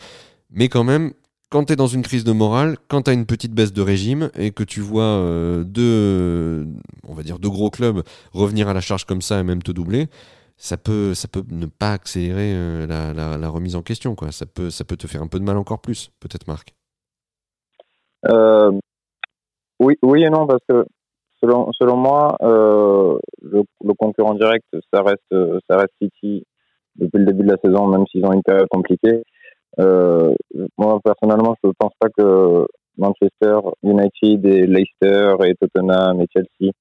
Mais 0.50 0.68
quand 0.68 0.84
même, 0.84 1.12
quand 1.50 1.64
tu 1.64 1.72
es 1.72 1.76
dans 1.76 1.86
une 1.86 2.02
crise 2.02 2.24
de 2.24 2.32
morale, 2.32 2.76
quand 2.88 3.02
tu 3.02 3.10
as 3.10 3.14
une 3.14 3.26
petite 3.26 3.52
baisse 3.52 3.72
de 3.72 3.82
régime 3.82 4.30
et 4.36 4.50
que 4.50 4.64
tu 4.64 4.80
vois 4.80 5.02
euh, 5.02 5.64
deux, 5.64 6.66
gros 7.40 7.70
clubs 7.70 8.02
revenir 8.32 8.68
à 8.68 8.74
la 8.74 8.80
charge 8.80 9.04
comme 9.04 9.22
ça 9.22 9.40
et 9.40 9.42
même 9.42 9.62
te 9.62 9.72
doubler, 9.72 10.08
ça 10.56 10.76
peut, 10.76 11.14
ne 11.50 11.66
pas 11.66 11.92
accélérer 11.92 12.86
la, 12.86 13.48
remise 13.48 13.76
en 13.76 13.82
question. 13.82 14.16
Ça 14.30 14.46
peut 14.46 14.96
te 14.96 15.06
faire 15.06 15.22
un 15.22 15.26
peu 15.26 15.38
de 15.38 15.44
mal 15.44 15.56
encore 15.56 15.80
plus, 15.80 16.10
peut-être 16.20 16.46
Marc. 16.46 16.74
Euh, 18.28 18.72
oui, 19.80 19.96
oui 20.02 20.24
et 20.24 20.30
non, 20.30 20.46
parce 20.46 20.62
que 20.68 20.84
selon, 21.42 21.70
selon 21.72 21.96
moi, 21.96 22.36
euh, 22.42 23.18
le, 23.42 23.62
concurrent 23.98 24.34
direct, 24.34 24.64
ça 24.92 25.02
reste, 25.02 25.34
ça 25.68 25.76
reste 25.76 25.92
City 26.00 26.44
depuis 26.96 27.18
le 27.18 27.26
début 27.26 27.44
de 27.44 27.52
la 27.52 27.58
saison, 27.64 27.86
même 27.86 28.06
s'ils 28.06 28.24
ont 28.24 28.32
une 28.32 28.42
période 28.42 28.68
compliquée. 28.70 29.22
Euh, 29.80 30.34
moi, 30.78 31.00
personnellement, 31.04 31.54
je 31.62 31.68
ne 31.68 31.72
pense 31.78 31.92
pas 31.98 32.08
que 32.16 32.66
Manchester 32.96 33.58
United 33.82 34.46
et 34.46 34.66
Leicester 34.66 35.34
et 35.44 35.54
Tottenham 35.56 36.20
et 36.20 36.26
Chelsea, 36.32 36.72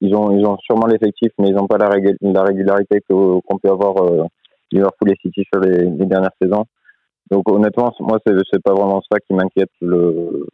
ils 0.00 0.14
ont, 0.14 0.30
ils 0.32 0.46
ont 0.46 0.56
sûrement 0.58 0.86
l'effectif, 0.86 1.32
mais 1.38 1.48
ils 1.48 1.54
n'ont 1.54 1.66
pas 1.66 1.78
la, 1.78 1.90
la 2.20 2.42
régularité 2.42 3.00
qu'on 3.08 3.40
qu 3.40 3.56
peut 3.62 3.70
avoir 3.70 3.94
Liverpool 4.72 5.10
et 5.12 5.16
City 5.20 5.44
sur 5.52 5.62
les 5.62 5.86
dernières 6.06 6.34
saisons. 6.40 6.64
Donc 7.30 7.50
honnêtement, 7.50 7.92
moi 8.00 8.18
c'est 8.26 8.34
c'est 8.52 8.62
pas 8.62 8.74
vraiment 8.74 9.02
ça 9.10 9.18
qui 9.20 9.34
m'inquiète 9.34 9.70
le 9.80 10.46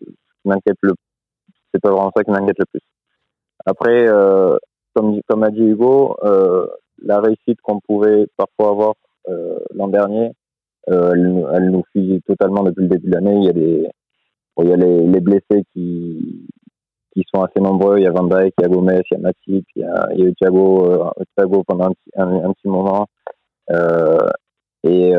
m'inquiète 0.45 0.79
le 0.83 0.93
c'est 1.73 1.81
pas 1.81 1.91
vraiment 1.91 2.13
ça 2.17 2.23
qui 2.25 2.31
m'inquiète 2.31 2.59
le 2.59 2.67
plus. 2.67 2.81
Après, 3.67 4.09
euh, 4.09 4.57
comme 4.95 5.21
comme 5.29 5.43
a 5.43 5.51
dit 5.51 5.63
Hugo, 5.63 6.17
euh, 6.25 6.67
la 7.03 7.21
réussite 7.21 7.61
qu'on 7.63 7.81
pouvait 7.81 8.27
parfois 8.37 8.71
avoir 8.71 8.95
euh, 9.29 9.59
l'an 9.75 9.89
dernier, 9.89 10.33
elle, 10.87 11.47
elle, 11.55 11.71
nous 11.71 11.85
fuit 11.93 12.21
totalement 12.27 12.63
depuis 12.63 12.83
le 12.83 12.89
début 12.89 13.09
de 13.09 13.15
l'année. 13.15 13.37
Il 13.37 13.45
y 13.45 13.49
a 13.49 13.53
des 13.53 13.89
il 14.59 14.69
y 14.69 14.73
a 14.73 14.77
les, 14.77 15.07
les, 15.07 15.21
blessés 15.21 15.65
qui 15.73 16.47
qui 17.13 17.25
sont 17.33 17.43
assez 17.43 17.61
nombreux. 17.61 17.99
Il 17.99 18.05
y 18.05 18.07
a 18.07 18.11
Van 18.11 18.25
Dijk, 18.25 18.55
il 18.59 18.63
y 18.63 18.65
a 18.65 18.69
Gomez, 18.69 19.01
il 19.11 19.15
y 19.15 19.17
a 19.17 19.21
Matip, 19.21 19.67
il 19.75 19.83
y 19.83 19.85
a, 19.85 20.09
il 20.13 20.21
y 20.21 20.23
a 20.23 20.27
eu 20.27 20.35
Thiago, 20.35 21.13
Thiago 21.37 21.65
pendant 21.65 21.91
un, 22.17 22.23
un, 22.23 22.45
un 22.45 22.53
petit 22.53 22.69
moment. 22.69 23.07
Et 24.85 25.13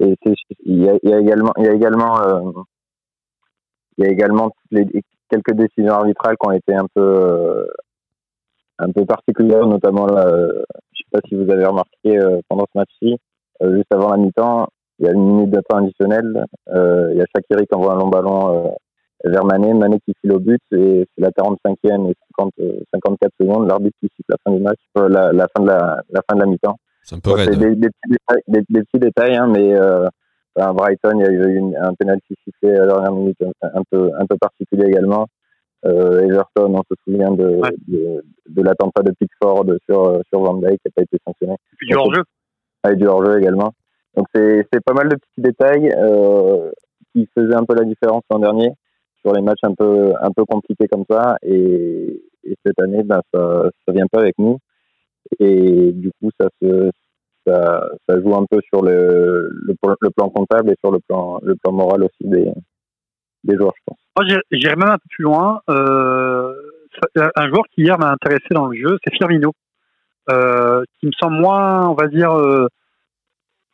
il 0.00 0.82
y 0.82 0.88
a, 0.88 1.18
également 1.18 1.52
y 1.58 1.68
a 1.68 1.72
également 1.72 2.20
euh, 2.22 2.52
y 3.98 4.06
a 4.06 4.10
également 4.10 4.50
quelques 4.70 5.52
décisions 5.52 5.94
arbitrales 5.94 6.36
qui 6.40 6.48
ont 6.48 6.52
été 6.52 6.74
un 6.74 6.86
peu 6.94 7.02
euh, 7.02 7.66
un 8.78 8.90
peu 8.92 9.04
particulières 9.04 9.66
notamment 9.66 10.06
là, 10.06 10.26
euh, 10.26 10.62
je 10.92 11.02
sais 11.02 11.10
pas 11.12 11.20
si 11.28 11.34
vous 11.34 11.50
avez 11.50 11.64
remarqué 11.64 12.18
euh, 12.18 12.40
pendant 12.48 12.64
ce 12.72 12.78
match-ci 12.78 13.16
juste 13.60 13.92
avant 13.92 14.10
la 14.10 14.16
mi-temps 14.16 14.68
il 14.98 15.06
y 15.06 15.08
a 15.08 15.12
une 15.12 15.24
minute 15.24 15.50
de 15.50 15.60
temps 15.68 15.78
additionnel 15.78 16.44
il 16.68 17.16
y 17.16 17.20
a 17.20 17.26
Shakiri 17.34 17.66
qui 17.66 17.74
envoie 17.74 17.94
un 17.94 17.98
long 17.98 18.08
ballon 18.08 18.74
vers 19.24 19.44
Mané 19.44 19.74
Mané 19.74 19.98
qui 20.00 20.14
file 20.20 20.32
au 20.32 20.38
but 20.38 20.62
et 20.72 21.06
c'est 21.14 21.22
la 21.22 21.30
45e 21.30 22.10
et 22.10 22.14
50 22.38 22.54
54 22.94 23.32
secondes 23.38 23.68
l'arbitre 23.68 23.96
qui 24.00 24.08
siffle 24.16 24.30
la 24.30 24.36
fin 24.44 24.52
du 24.56 24.62
match 24.62 24.78
la, 24.94 25.46
fin 25.54 25.62
de 25.62 25.68
la 25.68 26.22
fin 26.28 26.36
de 26.36 26.40
la 26.40 26.46
mi-temps 26.46 26.78
c'est 27.02 27.16
un 27.16 27.20
peu 27.20 27.32
raide. 27.32 27.58
Des, 27.58 27.74
des, 27.76 27.88
petits 27.88 28.10
détails, 28.10 28.42
des, 28.48 28.60
des 28.68 28.82
petits 28.84 28.98
détails 28.98 29.36
hein, 29.36 29.46
mais 29.46 29.74
euh, 29.74 30.06
à 30.56 30.72
Brighton, 30.72 31.18
il 31.18 31.22
y 31.22 31.26
a 31.26 31.30
eu 31.30 31.56
une, 31.56 31.76
un 31.76 31.94
penalty 31.94 32.34
sifflé 32.44 32.76
à 32.76 32.80
la 32.80 32.86
dernière 32.86 33.12
minute 33.12 33.38
un 33.62 33.82
peu, 33.90 34.10
un 34.18 34.26
peu 34.26 34.36
particulier 34.36 34.86
également. 34.86 35.26
Euh, 35.86 36.20
Everton, 36.20 36.74
on 36.74 36.82
se 36.82 36.94
souvient 37.04 37.30
de, 37.30 37.56
ouais. 37.56 37.70
de, 37.88 38.22
de 38.48 38.62
l'attentat 38.62 39.02
de 39.02 39.12
Pickford 39.18 39.64
sur, 39.88 40.20
sur 40.28 40.40
Van 40.40 40.54
Dijk 40.54 40.72
qui 40.72 40.80
n'a 40.86 40.92
pas 40.94 41.02
été 41.02 41.18
sanctionné. 41.24 41.54
Et 41.54 41.76
puis 41.76 41.88
du 41.88 41.96
hors-jeu. 41.96 42.22
Ah, 42.82 42.94
du 42.94 43.06
hors-jeu 43.06 43.38
également. 43.38 43.72
Donc 44.16 44.26
c'est 44.34 44.84
pas 44.84 44.92
mal 44.92 45.08
de 45.08 45.16
petits 45.16 45.40
détails 45.40 45.92
euh, 45.96 46.70
qui 47.12 47.28
faisaient 47.34 47.54
un 47.54 47.64
peu 47.64 47.74
la 47.74 47.84
différence 47.84 48.22
l'an 48.30 48.40
dernier 48.40 48.72
sur 49.22 49.32
les 49.32 49.42
matchs 49.42 49.62
un 49.62 49.74
peu, 49.74 50.12
un 50.20 50.30
peu 50.32 50.44
compliqués 50.44 50.88
comme 50.88 51.04
ça. 51.08 51.36
Et, 51.42 52.22
et 52.44 52.56
cette 52.64 52.80
année, 52.80 53.02
ben, 53.02 53.20
ça 53.32 53.70
ne 53.88 53.92
vient 53.92 54.06
pas 54.10 54.20
avec 54.20 54.34
nous 54.38 54.58
et 55.38 55.92
du 55.92 56.10
coup 56.20 56.30
ça 56.40 56.48
se 56.60 56.90
ça, 57.46 57.88
ça 58.08 58.20
joue 58.20 58.34
un 58.34 58.44
peu 58.50 58.60
sur 58.68 58.82
le, 58.82 59.50
le, 59.66 59.74
le, 60.00 60.10
plan 60.10 60.28
comptable 60.28 60.70
et 60.70 60.76
sur 60.80 60.92
le 60.92 60.98
plan, 61.00 61.40
le 61.42 61.56
plan 61.56 61.72
moral 61.72 62.04
aussi 62.04 62.28
des, 62.28 62.52
des 63.44 63.56
joueurs, 63.56 63.72
je 63.76 63.82
pense. 63.86 63.98
Moi, 64.16 64.40
j'irais 64.50 64.76
même 64.76 64.90
un 64.90 64.98
peu 64.98 65.08
plus 65.08 65.24
loin. 65.24 65.60
Euh, 65.70 66.54
un 67.16 67.48
joueur 67.48 67.64
qui 67.72 67.82
hier 67.82 67.98
m'a 67.98 68.10
intéressé 68.10 68.48
dans 68.50 68.66
le 68.66 68.76
jeu, 68.76 68.98
c'est 69.04 69.14
Firmino, 69.14 69.52
euh, 70.30 70.82
qui 70.98 71.06
me 71.06 71.12
semble 71.12 71.36
moins, 71.36 71.88
on 71.88 71.94
va 71.94 72.08
dire, 72.08 72.32
euh, 72.32 72.66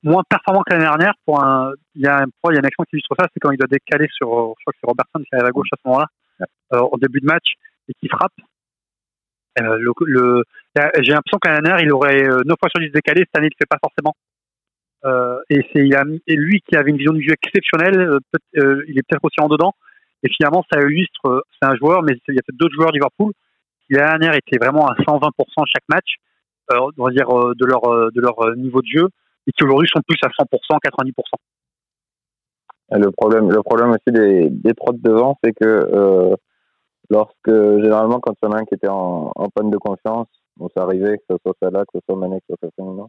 moins 0.03 0.23
performant 0.29 0.62
que 0.62 0.73
l'année 0.73 0.85
dernière. 0.85 1.15
Pour 1.25 1.43
un, 1.43 1.73
il 1.95 2.03
y 2.03 2.07
a 2.07 2.23
un, 2.23 2.26
il 2.50 2.55
y 2.55 2.57
a 2.57 2.59
une 2.61 2.67
action 2.67 2.85
qui 2.85 2.97
illustre 2.97 3.17
ça, 3.19 3.26
c'est 3.33 3.41
quand 3.41 3.50
il 3.50 3.59
doit 3.59 3.69
décaler 3.69 4.07
sur, 4.12 4.29
je 4.29 4.65
crois 4.65 4.73
que 4.73 4.79
c'est 4.81 4.87
Robertson 4.87 5.21
qui 5.21 5.29
est 5.33 5.41
à 5.41 5.43
la 5.43 5.50
gauche 5.50 5.69
à 5.73 5.76
ce 5.83 5.88
moment-là, 5.88 6.07
euh, 6.75 6.81
au 6.81 6.99
début 6.99 7.21
de 7.21 7.26
match, 7.26 7.55
et 7.88 7.95
qui 7.95 8.09
frappe. 8.09 8.35
Euh, 9.58 10.42
j'ai 11.00 11.12
l'impression 11.12 11.38
l'année 11.44 11.62
dernière, 11.62 11.80
il 11.80 11.92
aurait 11.92 12.22
9 12.22 12.44
fois 12.58 12.68
sur 12.68 12.80
10 12.80 12.90
décalé. 12.90 13.22
Cette 13.22 13.36
année, 13.36 13.48
il 13.48 13.54
ne 13.54 13.58
le 13.58 13.64
fait 13.64 13.68
pas 13.68 13.78
forcément. 13.82 14.14
Euh, 15.04 15.38
et 15.50 15.64
c'est 15.72 15.82
lui 16.34 16.62
qui 16.68 16.76
avait 16.76 16.90
une 16.90 16.96
vision 16.96 17.12
du 17.12 17.22
jeu 17.22 17.34
exceptionnelle. 17.42 17.98
Euh, 17.98 18.18
euh, 18.58 18.82
il 18.88 18.98
est 18.98 19.02
peut-être 19.08 19.25
aussi 19.25 19.40
en 19.40 19.48
dedans. 19.48 19.72
Et 20.22 20.28
finalement, 20.28 20.64
ça 20.70 20.80
illustre. 20.80 21.44
C'est 21.60 21.68
un 21.68 21.76
joueur, 21.76 22.02
mais 22.02 22.14
il 22.28 22.34
y 22.34 22.38
a 22.38 22.42
peut-être 22.42 22.58
d'autres 22.58 22.75
joueurs 22.75 22.92
du 22.92 22.98
Liverpool 22.98 23.32
qui 23.86 23.94
l'année 23.94 24.18
dernière 24.18 24.34
étaient 24.34 24.58
vraiment 24.58 24.88
à 24.88 24.94
120% 24.94 25.30
chaque 25.66 25.84
match, 25.88 26.16
on 26.72 27.04
va 27.04 27.10
dire 27.12 27.28
de 27.28 27.64
leur 27.64 28.10
de 28.10 28.20
leur 28.20 28.56
niveau 28.56 28.82
de 28.82 28.86
jeu, 28.88 29.08
et 29.46 29.52
qui 29.52 29.62
aujourd'hui 29.62 29.88
sont 29.88 30.00
plus 30.04 30.18
à 30.25 30.28
100%, 30.28 30.80
90%. 30.84 31.12
Le 32.98 33.10
problème, 33.12 33.48
le 33.52 33.62
problème 33.62 33.90
aussi 33.90 34.08
des, 34.08 34.50
des 34.50 34.72
de 34.72 35.02
devant, 35.02 35.38
c'est 35.44 35.52
que 35.52 36.36
lorsque 37.10 37.50
généralement 37.50 38.20
quand 38.20 38.34
il 38.42 38.46
y 38.46 38.48
en 38.48 38.52
a 38.52 38.60
un 38.60 38.64
qui 38.64 38.75
était 38.75 38.88
en, 38.88 39.32
en 39.34 39.48
panne 39.48 39.70
de 39.70 39.78
confiance, 39.78 40.28
on 40.58 40.68
ça 40.75 40.84
arrivait 40.84 41.18
que 41.18 41.25
ce 41.30 41.36
soit 41.42 41.54
Salah, 41.62 41.84
que 41.84 41.98
ce 41.98 42.00
soit 42.06 42.16
Mané, 42.16 42.40
que 42.40 42.46
ce 42.50 42.54
soit 42.60 42.70
Firmino, 42.76 43.08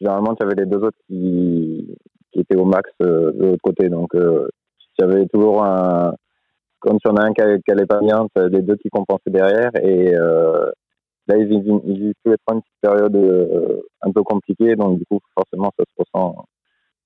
généralement, 0.00 0.34
tu 0.34 0.44
avais 0.44 0.54
les 0.54 0.66
deux 0.66 0.78
autres 0.78 0.98
qui, 1.08 1.96
qui 2.32 2.40
étaient 2.40 2.56
au 2.56 2.64
max 2.64 2.90
euh, 3.02 3.32
de 3.32 3.46
l'autre 3.46 3.62
côté. 3.62 3.88
Donc, 3.88 4.14
euh, 4.14 4.48
tu 4.96 5.04
avais 5.04 5.26
toujours 5.26 5.64
un. 5.64 6.14
Comme 6.80 6.98
si 6.98 7.08
on 7.08 7.16
a 7.16 7.24
un 7.24 7.32
qui 7.32 7.42
n'allait 7.42 7.86
pas 7.86 8.00
bien, 8.00 8.26
tu 8.34 8.48
les 8.50 8.62
deux 8.62 8.76
qui 8.76 8.90
compensaient 8.90 9.30
derrière. 9.30 9.70
Et 9.82 10.14
euh, 10.14 10.70
là, 11.28 11.36
ils, 11.38 11.50
ils, 11.50 11.80
ils 11.86 12.12
être 12.26 12.52
une 12.52 12.60
petite 12.60 12.80
période 12.82 13.16
euh, 13.16 13.80
un 14.02 14.12
peu 14.12 14.22
compliquée. 14.22 14.76
Donc, 14.76 14.98
du 14.98 15.06
coup, 15.06 15.18
forcément, 15.34 15.72
ça 15.78 15.84
se 15.88 15.94
ressent, 15.96 16.44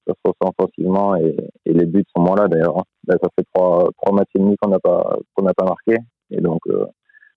ça 0.06 0.14
se 0.14 0.20
ressent 0.24 0.52
offensivement. 0.58 1.14
Et, 1.16 1.36
et 1.64 1.72
les 1.72 1.86
buts 1.86 2.04
sont 2.14 2.22
moins 2.22 2.34
là, 2.34 2.48
d'ailleurs. 2.48 2.82
Là, 3.06 3.16
ça 3.22 3.28
fait 3.38 3.46
trois, 3.54 3.88
trois 4.02 4.12
matchs 4.12 4.30
et 4.34 4.40
demi 4.40 4.56
qu'on 4.60 4.70
n'a 4.70 4.80
pas, 4.80 5.16
qu'on 5.34 5.44
n'a 5.44 5.54
pas 5.54 5.64
marqué. 5.64 5.96
Et 6.30 6.40
donc, 6.40 6.60
euh, 6.68 6.86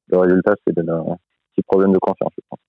le 0.08 0.18
résultat, 0.18 0.54
c'est 0.66 0.78
un 0.78 0.84
petit 1.56 1.64
problème 1.68 1.94
de 1.94 2.00
confiance, 2.00 2.32
je 2.38 2.44
pense. 2.50 2.60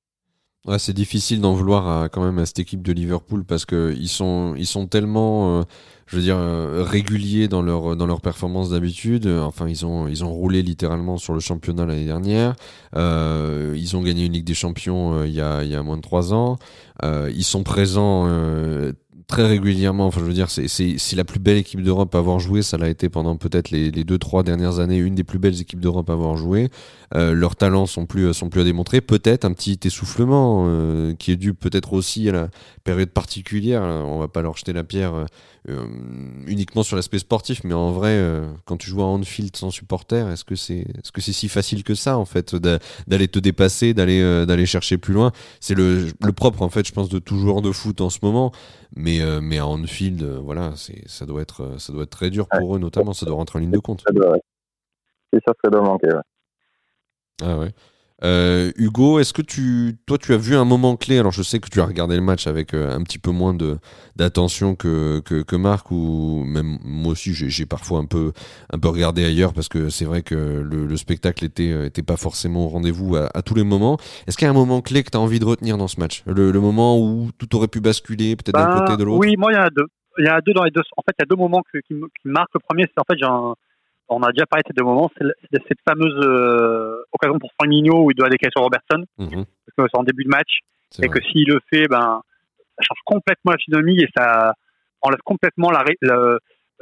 Ouais, 0.64 0.78
c'est 0.78 0.92
difficile 0.92 1.40
d'en 1.40 1.54
vouloir 1.54 1.88
à, 1.88 2.08
quand 2.08 2.24
même 2.24 2.38
à 2.38 2.46
cette 2.46 2.60
équipe 2.60 2.82
de 2.82 2.92
Liverpool 2.92 3.44
parce 3.44 3.64
que 3.64 3.92
ils 3.98 4.06
sont 4.06 4.54
ils 4.56 4.66
sont 4.66 4.86
tellement 4.86 5.58
euh, 5.58 5.62
je 6.06 6.14
veux 6.14 6.22
dire 6.22 6.36
euh, 6.38 6.84
réguliers 6.84 7.48
dans 7.48 7.62
leur 7.62 7.96
dans 7.96 8.06
leur 8.06 8.20
performance 8.20 8.70
d'habitude. 8.70 9.26
Enfin, 9.26 9.68
ils 9.68 9.84
ont 9.84 10.06
ils 10.06 10.24
ont 10.24 10.32
roulé 10.32 10.62
littéralement 10.62 11.16
sur 11.16 11.34
le 11.34 11.40
championnat 11.40 11.84
l'année 11.84 12.06
dernière. 12.06 12.54
Ils 12.94 13.96
ont 13.96 14.02
gagné 14.02 14.26
une 14.26 14.34
Ligue 14.34 14.44
des 14.44 14.54
Champions 14.54 15.24
il 15.24 15.32
y 15.32 15.40
a 15.40 15.64
il 15.64 15.68
y 15.68 15.74
a 15.74 15.82
moins 15.82 15.96
de 15.96 16.02
trois 16.02 16.32
ans. 16.32 16.58
ils 17.02 17.42
sont 17.42 17.64
présents 17.64 18.28
très 19.32 19.46
régulièrement. 19.46 20.06
Enfin, 20.06 20.20
je 20.20 20.26
veux 20.26 20.34
dire, 20.34 20.50
c'est, 20.50 21.16
la 21.16 21.24
plus 21.24 21.40
belle 21.40 21.56
équipe 21.56 21.82
d'Europe 21.82 22.14
à 22.14 22.18
avoir 22.18 22.38
joué. 22.38 22.60
Ça 22.60 22.76
l'a 22.76 22.90
été 22.90 23.08
pendant 23.08 23.36
peut-être 23.36 23.70
les, 23.70 23.90
les 23.90 24.04
deux, 24.04 24.18
trois 24.18 24.42
dernières 24.42 24.78
années, 24.78 24.98
une 24.98 25.14
des 25.14 25.24
plus 25.24 25.38
belles 25.38 25.58
équipes 25.58 25.80
d'Europe 25.80 26.10
à 26.10 26.12
avoir 26.12 26.36
joué. 26.36 26.68
Euh, 27.14 27.32
leurs 27.32 27.56
talents 27.56 27.86
sont 27.86 28.04
plus, 28.04 28.32
sont 28.34 28.50
plus 28.50 28.60
à 28.60 28.64
démontrer. 28.64 29.00
Peut-être 29.00 29.46
un 29.46 29.52
petit 29.52 29.80
essoufflement 29.84 30.64
euh, 30.66 31.14
qui 31.14 31.32
est 31.32 31.36
dû 31.36 31.54
peut-être 31.54 31.94
aussi 31.94 32.28
à 32.28 32.32
la 32.32 32.48
période 32.84 33.08
particulière. 33.08 33.82
On 33.82 34.18
va 34.18 34.28
pas 34.28 34.42
leur 34.42 34.56
jeter 34.56 34.74
la 34.74 34.84
pierre 34.84 35.14
euh, 35.14 35.24
uniquement 36.46 36.82
sur 36.82 36.96
l'aspect 36.96 37.18
sportif, 37.18 37.62
mais 37.64 37.74
en 37.74 37.92
vrai, 37.92 38.10
euh, 38.10 38.46
quand 38.64 38.76
tu 38.76 38.90
joues 38.90 39.02
à 39.02 39.06
Anfield 39.06 39.56
sans 39.56 39.70
supporter, 39.70 40.28
est-ce 40.28 40.44
que 40.44 40.56
c'est, 40.56 40.80
est-ce 40.80 41.12
que 41.12 41.20
c'est 41.20 41.32
si 41.32 41.48
facile 41.48 41.84
que 41.84 41.94
ça 41.94 42.18
en 42.18 42.24
fait 42.24 42.54
d'aller 42.54 43.28
te 43.28 43.38
dépasser, 43.38 43.94
d'aller, 43.94 44.20
euh, 44.20 44.44
d'aller 44.44 44.66
chercher 44.66 44.98
plus 44.98 45.14
loin? 45.14 45.30
C'est 45.60 45.74
le, 45.74 46.08
le 46.20 46.32
propre 46.32 46.62
en 46.62 46.68
fait, 46.68 46.86
je 46.86 46.92
pense, 46.92 47.08
de 47.08 47.18
tout 47.18 47.38
joueur 47.38 47.62
de 47.62 47.70
foot 47.70 48.00
en 48.00 48.10
ce 48.10 48.18
moment. 48.22 48.52
Mais, 48.96 49.20
mais 49.40 49.58
à 49.58 49.66
Anfield, 49.66 50.22
voilà, 50.22 50.74
ça 51.06 51.24
doit 51.24 51.40
être, 51.40 51.78
ça 51.78 51.92
doit 51.92 52.02
être 52.02 52.10
très 52.10 52.28
dur 52.28 52.46
pour 52.48 52.76
eux, 52.76 52.78
notamment. 52.78 53.14
Ça 53.14 53.24
doit 53.24 53.36
rentrer 53.36 53.58
en 53.58 53.60
ligne 53.60 53.70
de 53.70 53.78
compte. 53.78 54.04
C'est 55.32 55.40
ça, 55.46 55.52
ça 55.64 55.70
doit 55.70 55.80
manquer. 55.80 56.08
Ah 57.40 57.58
ouais. 57.58 57.72
Euh, 58.24 58.70
Hugo, 58.76 59.18
est-ce 59.18 59.32
que 59.32 59.42
tu, 59.42 59.96
toi, 60.06 60.16
tu 60.16 60.32
as 60.32 60.36
vu 60.36 60.54
un 60.54 60.64
moment 60.64 60.96
clé? 60.96 61.18
Alors, 61.18 61.32
je 61.32 61.42
sais 61.42 61.58
que 61.58 61.68
tu 61.68 61.80
as 61.80 61.84
regardé 61.84 62.14
le 62.14 62.22
match 62.22 62.46
avec 62.46 62.72
euh, 62.72 62.94
un 62.94 63.02
petit 63.02 63.18
peu 63.18 63.30
moins 63.30 63.54
de 63.54 63.78
d'attention 64.14 64.76
que, 64.76 65.20
que, 65.20 65.42
que 65.42 65.56
Marc, 65.56 65.90
ou 65.90 66.44
même 66.44 66.78
moi 66.84 67.12
aussi, 67.12 67.32
j'ai 67.34 67.66
parfois 67.66 67.98
un 67.98 68.04
peu 68.04 68.32
un 68.72 68.78
peu 68.78 68.88
regardé 68.88 69.24
ailleurs 69.24 69.52
parce 69.52 69.68
que 69.68 69.88
c'est 69.88 70.04
vrai 70.04 70.22
que 70.22 70.34
le, 70.34 70.86
le, 70.86 70.96
spectacle 70.96 71.44
était 71.44 71.72
euh, 71.72 71.86
était 71.86 72.02
pas 72.02 72.16
forcément 72.16 72.66
au 72.66 72.68
rendez-vous 72.68 73.16
à, 73.16 73.28
à, 73.34 73.42
tous 73.42 73.54
les 73.54 73.64
moments. 73.64 73.98
Est-ce 74.26 74.36
qu'il 74.36 74.44
y 74.44 74.48
a 74.48 74.50
un 74.50 74.54
moment 74.54 74.82
clé 74.82 75.02
que 75.02 75.10
tu 75.10 75.16
as 75.16 75.20
envie 75.20 75.40
de 75.40 75.44
retenir 75.44 75.76
dans 75.76 75.88
ce 75.88 75.98
match? 75.98 76.22
Le, 76.26 76.52
le, 76.52 76.60
moment 76.60 77.00
où 77.00 77.30
tout 77.38 77.56
aurait 77.56 77.68
pu 77.68 77.80
basculer, 77.80 78.36
peut-être 78.36 78.54
d'un 78.54 78.66
bah, 78.66 78.84
côté 78.86 78.96
de 78.96 79.04
l'autre? 79.04 79.18
Oui, 79.18 79.34
moi, 79.36 79.50
il 79.52 79.56
y 79.56 79.58
en 79.58 79.62
a 79.62 79.70
deux. 79.70 79.86
Il 80.18 80.26
y 80.26 80.28
a 80.28 80.40
deux 80.40 80.52
dans 80.52 80.64
les 80.64 80.70
deux. 80.70 80.82
En 80.96 81.02
fait, 81.02 81.14
il 81.18 81.22
y 81.22 81.24
a 81.24 81.26
deux 81.26 81.36
moments 81.36 81.62
qui, 81.72 81.78
qui, 81.88 81.94
marquent. 82.26 82.54
Le 82.54 82.60
premier, 82.60 82.84
c'est 82.84 83.00
en 83.00 83.04
fait, 83.10 83.18
j'ai 83.18 83.26
un 83.26 83.54
on 84.08 84.22
a 84.22 84.32
déjà 84.32 84.46
parlé 84.46 84.62
de 84.68 84.74
deux 84.74 84.84
moments, 84.84 85.10
c'est 85.16 85.26
cette 85.68 85.78
fameuse 85.88 86.14
euh, 86.24 87.02
occasion 87.12 87.38
pour 87.38 87.50
Firmino 87.60 88.04
où 88.04 88.10
il 88.10 88.14
doit 88.14 88.28
décaler 88.28 88.50
sur 88.54 88.62
Robertson, 88.62 89.04
mhm. 89.18 89.44
parce 89.44 89.76
que 89.76 89.82
c'est 89.92 89.98
en 89.98 90.02
début 90.02 90.24
de 90.24 90.28
match, 90.28 90.60
et 91.02 91.08
que 91.08 91.22
s'il 91.22 91.48
le 91.48 91.60
fait, 91.72 91.88
ben, 91.88 92.20
ça 92.76 92.84
change 92.86 92.98
complètement 93.04 93.52
la 93.52 93.58
physionomie 93.58 94.02
et 94.02 94.08
ça 94.14 94.54
enlève 95.00 95.20
complètement 95.24 95.70
la, 95.70 95.84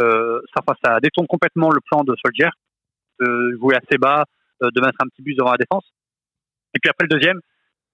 euh, 0.01 0.41
ça, 0.55 0.75
ça 0.85 1.01
détourne 1.01 1.27
complètement 1.27 1.71
le 1.71 1.81
plan 1.81 2.03
de 2.03 2.15
Soldier, 2.25 2.49
de 3.21 3.57
jouer 3.61 3.77
assez 3.77 3.99
bas, 3.99 4.25
euh, 4.63 4.71
de 4.75 4.81
mettre 4.81 4.99
un 5.01 5.09
petit 5.09 5.23
bus 5.23 5.37
devant 5.37 5.53
la 5.53 5.59
défense. 5.59 5.85
Et 6.75 6.79
puis 6.81 6.91
après 6.91 7.07
le 7.09 7.17
deuxième, 7.17 7.41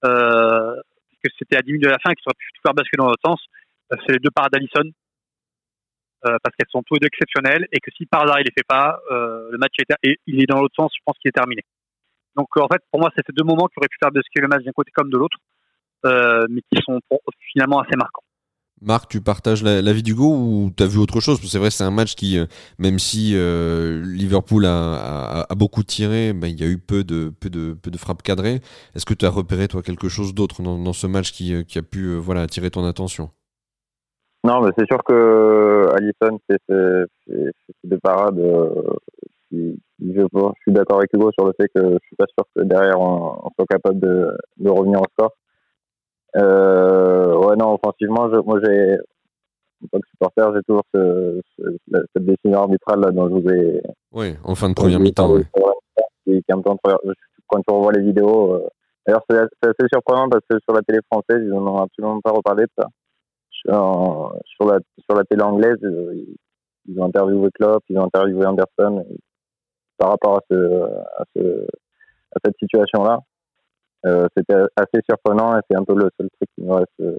que 0.03 1.31
c'était 1.39 1.57
à 1.57 1.63
10 1.63 1.73
minutes 1.73 1.85
de 1.85 1.91
la 1.91 1.99
fin 1.99 2.11
et 2.11 2.15
qu'il 2.15 2.25
aurait 2.27 2.39
pu 2.39 2.47
tout 2.55 2.63
faire 2.63 2.75
basculer 2.75 2.99
dans 2.99 3.09
l'autre 3.09 3.23
sens, 3.27 3.41
c'est 4.07 4.13
les 4.13 4.19
deux 4.19 4.31
parades 4.31 4.53
d'Alisson 4.53 4.91
euh, 6.27 6.37
parce 6.43 6.57
qu'elles 6.57 6.71
sont 6.71 6.83
toutes 6.83 7.01
deux 7.01 7.07
exceptionnelles 7.07 7.67
et 7.73 7.79
que 7.79 7.91
si 7.97 8.07
par 8.07 8.23
hasard 8.23 8.41
il 8.41 8.45
les 8.45 8.53
fait 8.57 8.67
pas, 8.67 8.99
euh, 9.11 9.49
le 9.51 9.59
match 9.59 9.75
est 9.79 10.19
il 10.27 10.43
est 10.43 10.47
dans 10.47 10.61
l'autre 10.61 10.75
sens, 10.75 10.91
je 10.95 11.01
pense 11.05 11.17
qu'il 11.19 11.29
est 11.29 11.33
terminé. 11.33 11.63
Donc 12.35 12.49
en 12.57 12.67
fait, 12.69 12.83
pour 12.91 13.01
moi, 13.01 13.11
ces 13.15 13.23
deux 13.33 13.45
moments 13.45 13.67
qui 13.69 13.79
auraient 13.79 13.89
pu 13.89 13.99
faire 14.01 14.11
basculer 14.11 14.43
le 14.43 14.49
match 14.49 14.65
d'un 14.65 14.73
côté 14.73 14.91
comme 14.95 15.11
de 15.11 15.17
l'autre, 15.17 15.37
euh, 16.05 16.47
mais 16.51 16.63
qui 16.73 16.83
sont 16.83 17.01
finalement 17.53 17.81
assez 17.81 17.97
marquants. 17.97 18.23
Marc, 18.83 19.09
tu 19.09 19.23
partages 19.23 19.63
l'avis 19.63 20.03
d'Hugo 20.03 20.37
ou 20.37 20.71
tu 20.77 20.83
as 20.83 20.87
vu 20.87 20.99
autre 20.99 21.21
chose? 21.21 21.41
C'est 21.49 21.59
vrai, 21.59 21.71
c'est 21.71 21.85
un 21.85 21.91
match 21.91 22.15
qui, 22.15 22.39
même 22.79 22.99
si 22.99 23.33
Liverpool 23.33 24.67
a, 24.67 25.47
beaucoup 25.57 25.83
tiré, 25.83 26.35
ben, 26.35 26.49
il 26.49 26.61
y 26.61 26.63
a 26.63 26.67
eu 26.67 26.77
peu 26.77 27.03
de, 27.03 27.33
peu 27.41 27.49
de, 27.49 27.73
peu 27.73 27.91
de 27.91 27.97
frappes 27.97 28.23
cadrées. 28.23 28.61
Est-ce 28.95 29.07
que 29.07 29.15
tu 29.15 29.25
as 29.25 29.31
repéré, 29.31 29.67
toi, 29.67 29.81
quelque 29.81 30.11
chose 30.11 30.35
d'autre 30.35 30.61
dans, 30.61 30.93
ce 30.93 31.07
match 31.07 31.33
qui, 31.33 31.65
qui 31.65 31.79
a 31.79 31.83
pu 31.83 32.17
voilà, 32.17 32.43
attirer 32.43 32.71
ton 32.71 32.85
attention? 32.85 33.31
Non, 34.47 34.61
mais 34.63 34.71
c'est 34.79 34.87
sûr 34.87 35.03
que 35.03 35.89
Allison, 35.97 36.39
c'est 36.49 37.07
des 37.83 37.99
parades. 37.99 38.39
Euh, 38.39 38.71
qui, 39.49 39.81
je, 40.01 40.23
je, 40.23 40.53
suis 40.63 40.73
d'accord 40.73 40.99
avec 40.99 41.13
Hugo 41.13 41.31
sur 41.33 41.47
le 41.47 41.53
fait 41.61 41.69
que 41.75 41.83
je 41.83 42.07
suis 42.07 42.17
pas 42.17 42.27
sûr 42.37 42.45
que 42.55 42.63
derrière 42.63 43.01
on, 43.01 43.51
soit 43.57 43.67
capable 43.69 43.99
de, 43.99 44.31
de, 44.59 44.71
revenir 44.71 45.01
au 45.01 45.05
score. 45.13 45.33
Euh, 46.37 47.37
ouais, 47.37 47.57
non, 47.57 47.75
offensivement, 47.75 48.29
je, 48.31 48.37
moi 48.39 48.61
j'ai, 48.63 48.97
en 49.85 49.89
tant 49.93 50.01
que 50.01 50.09
supporter, 50.11 50.53
j'ai 50.55 50.63
toujours 50.63 50.85
ce, 50.95 51.41
ce, 51.59 51.63
cette 52.15 52.25
décision 52.25 52.61
arbitrale 52.61 53.01
là 53.01 53.11
dont 53.11 53.29
je 53.29 53.35
vous 53.35 53.49
ai. 53.51 53.83
Oui, 54.13 54.37
en 54.45 54.55
fin 54.55 54.69
de 54.69 54.75
première 54.75 55.01
mi-temps. 55.01 55.33
Oui. 55.33 55.45
quand 56.49 57.61
tu 57.61 57.75
revois 57.75 57.93
les 57.93 58.03
vidéos, 58.03 58.55
euh, 58.55 58.69
d'ailleurs 59.07 59.25
c'est 59.29 59.39
assez 59.39 59.89
surprenant 59.93 60.29
parce 60.29 60.45
que 60.49 60.57
sur 60.63 60.75
la 60.75 60.83
télé 60.83 61.01
française, 61.11 61.43
ils 61.43 61.51
n'en 61.51 61.67
ont 61.67 61.83
absolument 61.83 62.21
pas 62.21 62.31
reparlé 62.33 62.65
de 62.65 62.71
ça 62.79 62.89
sur, 63.67 64.67
la, 64.67 64.79
sur 64.99 65.17
la 65.17 65.25
télé 65.25 65.43
anglaise, 65.43 65.79
euh, 65.83 66.15
ils, 66.87 67.01
ont 67.01 67.07
interviewé 67.07 67.51
Klopp, 67.53 67.83
ils 67.89 67.99
ont 67.99 68.05
interviewé 68.05 68.47
Anderson 68.47 69.05
par 69.99 70.11
rapport 70.11 70.37
à, 70.37 70.41
ce, 70.51 70.55
à, 70.55 71.25
ce, 71.35 71.67
à 72.35 72.39
cette 72.45 72.57
situation-là. 72.59 73.21
Euh, 74.05 74.27
c'était 74.37 74.55
assez 74.77 75.01
surprenant 75.09 75.57
et 75.57 75.61
c'est 75.69 75.77
un 75.77 75.85
peu 75.85 75.95
le 75.95 76.11
seul 76.19 76.29
truc 76.31 76.49
qui 76.55 76.63
me 76.63 76.75
reste 76.75 77.01
euh, 77.01 77.19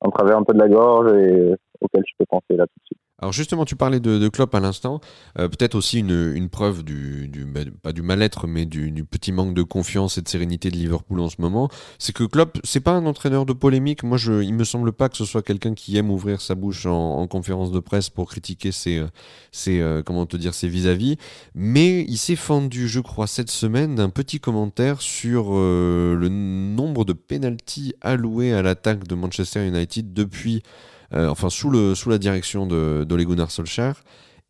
en 0.00 0.10
travers 0.10 0.36
un 0.36 0.44
peu 0.44 0.52
de 0.52 0.58
la 0.58 0.68
gorge 0.68 1.12
et 1.14 1.54
auquel 1.80 2.02
je 2.06 2.14
peux 2.18 2.26
penser 2.28 2.56
là 2.56 2.66
tout 2.66 2.80
de 2.80 2.86
suite. 2.86 3.00
Alors 3.20 3.32
justement, 3.32 3.64
tu 3.64 3.76
parlais 3.76 4.00
de, 4.00 4.18
de 4.18 4.28
Klopp 4.28 4.54
à 4.54 4.60
l'instant, 4.60 5.00
euh, 5.38 5.48
peut-être 5.48 5.74
aussi 5.74 5.98
une, 5.98 6.32
une 6.34 6.48
preuve 6.48 6.82
du, 6.82 7.28
du 7.28 7.44
bah, 7.44 7.60
pas 7.82 7.92
du 7.92 8.02
mal-être, 8.02 8.46
mais 8.46 8.64
du, 8.64 8.90
du, 8.90 9.04
petit 9.04 9.30
manque 9.30 9.54
de 9.54 9.62
confiance 9.62 10.16
et 10.16 10.22
de 10.22 10.28
sérénité 10.28 10.70
de 10.70 10.76
Liverpool 10.76 11.20
en 11.20 11.28
ce 11.28 11.36
moment. 11.38 11.68
C'est 11.98 12.14
que 12.14 12.24
Klopp, 12.24 12.58
c'est 12.64 12.80
pas 12.80 12.92
un 12.92 13.04
entraîneur 13.04 13.44
de 13.44 13.52
polémique. 13.52 14.02
Moi, 14.04 14.16
je, 14.16 14.42
il 14.42 14.54
me 14.54 14.64
semble 14.64 14.92
pas 14.92 15.08
que 15.08 15.16
ce 15.16 15.24
soit 15.26 15.42
quelqu'un 15.42 15.74
qui 15.74 15.96
aime 15.98 16.10
ouvrir 16.10 16.40
sa 16.40 16.54
bouche 16.54 16.86
en, 16.86 17.18
en, 17.18 17.26
conférence 17.26 17.70
de 17.70 17.78
presse 17.80 18.08
pour 18.08 18.28
critiquer 18.28 18.72
ses, 18.72 19.04
ses 19.52 19.80
euh, 19.80 20.02
comment 20.02 20.24
te 20.24 20.36
dire, 20.36 20.54
ses 20.54 20.68
vis-à-vis. 20.68 21.16
Mais 21.54 22.04
il 22.08 22.16
s'est 22.16 22.36
fendu, 22.36 22.88
je 22.88 23.00
crois, 23.00 23.26
cette 23.26 23.50
semaine 23.50 23.96
d'un 23.96 24.10
petit 24.10 24.40
commentaire 24.40 25.02
sur 25.02 25.48
euh, 25.50 26.16
le 26.16 26.28
nombre 26.28 27.04
de 27.04 27.12
pénalties 27.12 27.94
alloués 28.00 28.54
à 28.54 28.62
l'attaque 28.62 29.06
de 29.06 29.14
Manchester 29.14 29.66
United 29.66 30.12
depuis 30.14 30.62
euh, 30.66 30.90
enfin 31.12 31.50
sous, 31.50 31.70
le, 31.70 31.94
sous 31.94 32.10
la 32.10 32.18
direction 32.18 32.66
d'Ole 32.66 33.24
Gunnar. 33.24 33.48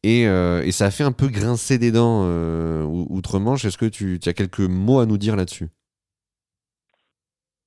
Et, 0.02 0.26
euh, 0.26 0.62
et, 0.62 0.72
ça 0.72 0.86
a 0.86 0.90
fait 0.90 1.04
un 1.04 1.12
peu 1.12 1.28
grincer 1.28 1.76
des 1.76 1.92
dents 1.92 2.22
euh, 2.24 2.84
outre-Manche. 2.84 3.66
Est-ce 3.66 3.76
que 3.76 3.86
tu, 3.86 4.18
as 4.24 4.32
quelques 4.32 4.60
mots 4.60 5.00
à 5.00 5.06
nous 5.06 5.18
dire 5.18 5.36
là-dessus? 5.36 5.68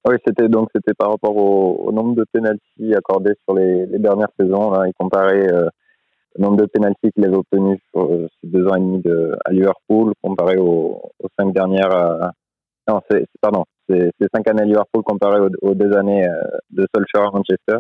Oui, 0.06 0.16
c'était 0.26 0.50
donc 0.50 0.70
c'était 0.76 0.96
par 0.96 1.12
rapport 1.12 1.36
au, 1.36 1.92
nombre 1.92 2.16
de 2.16 2.26
pénalties 2.34 2.96
accordés 2.96 3.34
sur 3.46 3.56
les, 3.56 3.86
les, 3.86 4.00
dernières 4.00 4.32
saisons. 4.38 4.74
Il 4.84 4.94
comparait 5.00 5.48
euh, 5.54 5.70
le 6.36 6.44
nombre 6.44 6.58
de 6.58 6.66
pénalties 6.66 7.12
qu'il 7.14 7.24
avait 7.24 7.38
obtenus 7.38 7.80
sur 7.94 8.04
euh, 8.04 8.28
ces 8.42 8.50
deux 8.50 8.68
ans 8.68 8.76
et 8.76 8.80
demi 8.80 9.02
de, 9.02 9.38
à 9.46 9.52
Liverpool 9.52 10.14
comparé 10.22 10.58
aux, 10.58 11.00
cinq 11.40 11.54
dernières. 11.54 12.32
Non, 12.88 13.00
c'est 13.10 13.26
pardon, 13.42 13.64
c'est 13.88 14.12
cinq 14.34 14.48
années 14.50 14.64
à 14.64 14.66
Liverpool 14.66 15.04
comparé 15.04 15.40
aux, 15.40 15.50
aux 15.62 15.76
deux 15.76 15.96
années 15.96 16.28
de 16.72 16.86
Solskjaer 16.94 17.28
à 17.28 17.32
Manchester 17.32 17.78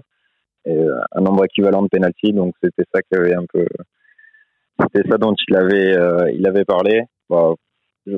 euh, 0.67 0.99
un 1.11 1.21
nombre 1.21 1.45
équivalent 1.45 1.83
de 1.83 1.89
penalty. 1.89 2.33
Donc 2.33 2.55
c'était 2.63 2.85
ça 2.93 3.01
qui 3.01 3.15
avait 3.15 3.35
un 3.35 3.45
peu, 3.51 3.65
c'était 4.93 5.09
ça 5.09 5.17
dont 5.17 5.33
il 5.47 5.55
avait, 5.55 5.97
euh, 5.97 6.31
il 6.31 6.47
avait 6.47 6.65
parlé. 6.65 7.03
Bah, 7.29 7.53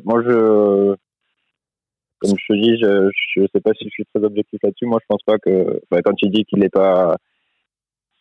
moi 0.03 0.21
je, 0.23 0.95
comme 2.19 2.37
je 2.37 2.53
te 2.53 2.59
dis, 2.59 2.77
je, 2.81 3.09
je 3.35 3.45
sais 3.53 3.61
pas 3.61 3.71
si 3.73 3.85
je 3.85 3.89
suis 3.89 4.05
très 4.13 4.23
objectif 4.23 4.59
là-dessus. 4.63 4.85
Moi, 4.85 4.99
je 5.01 5.05
pense 5.07 5.23
pas 5.25 5.37
que, 5.37 5.81
enfin, 5.89 6.01
quand 6.03 6.13
tu 6.13 6.29
dis 6.29 6.43
qu'il 6.45 6.59
n'est 6.59 6.69
pas, 6.69 7.17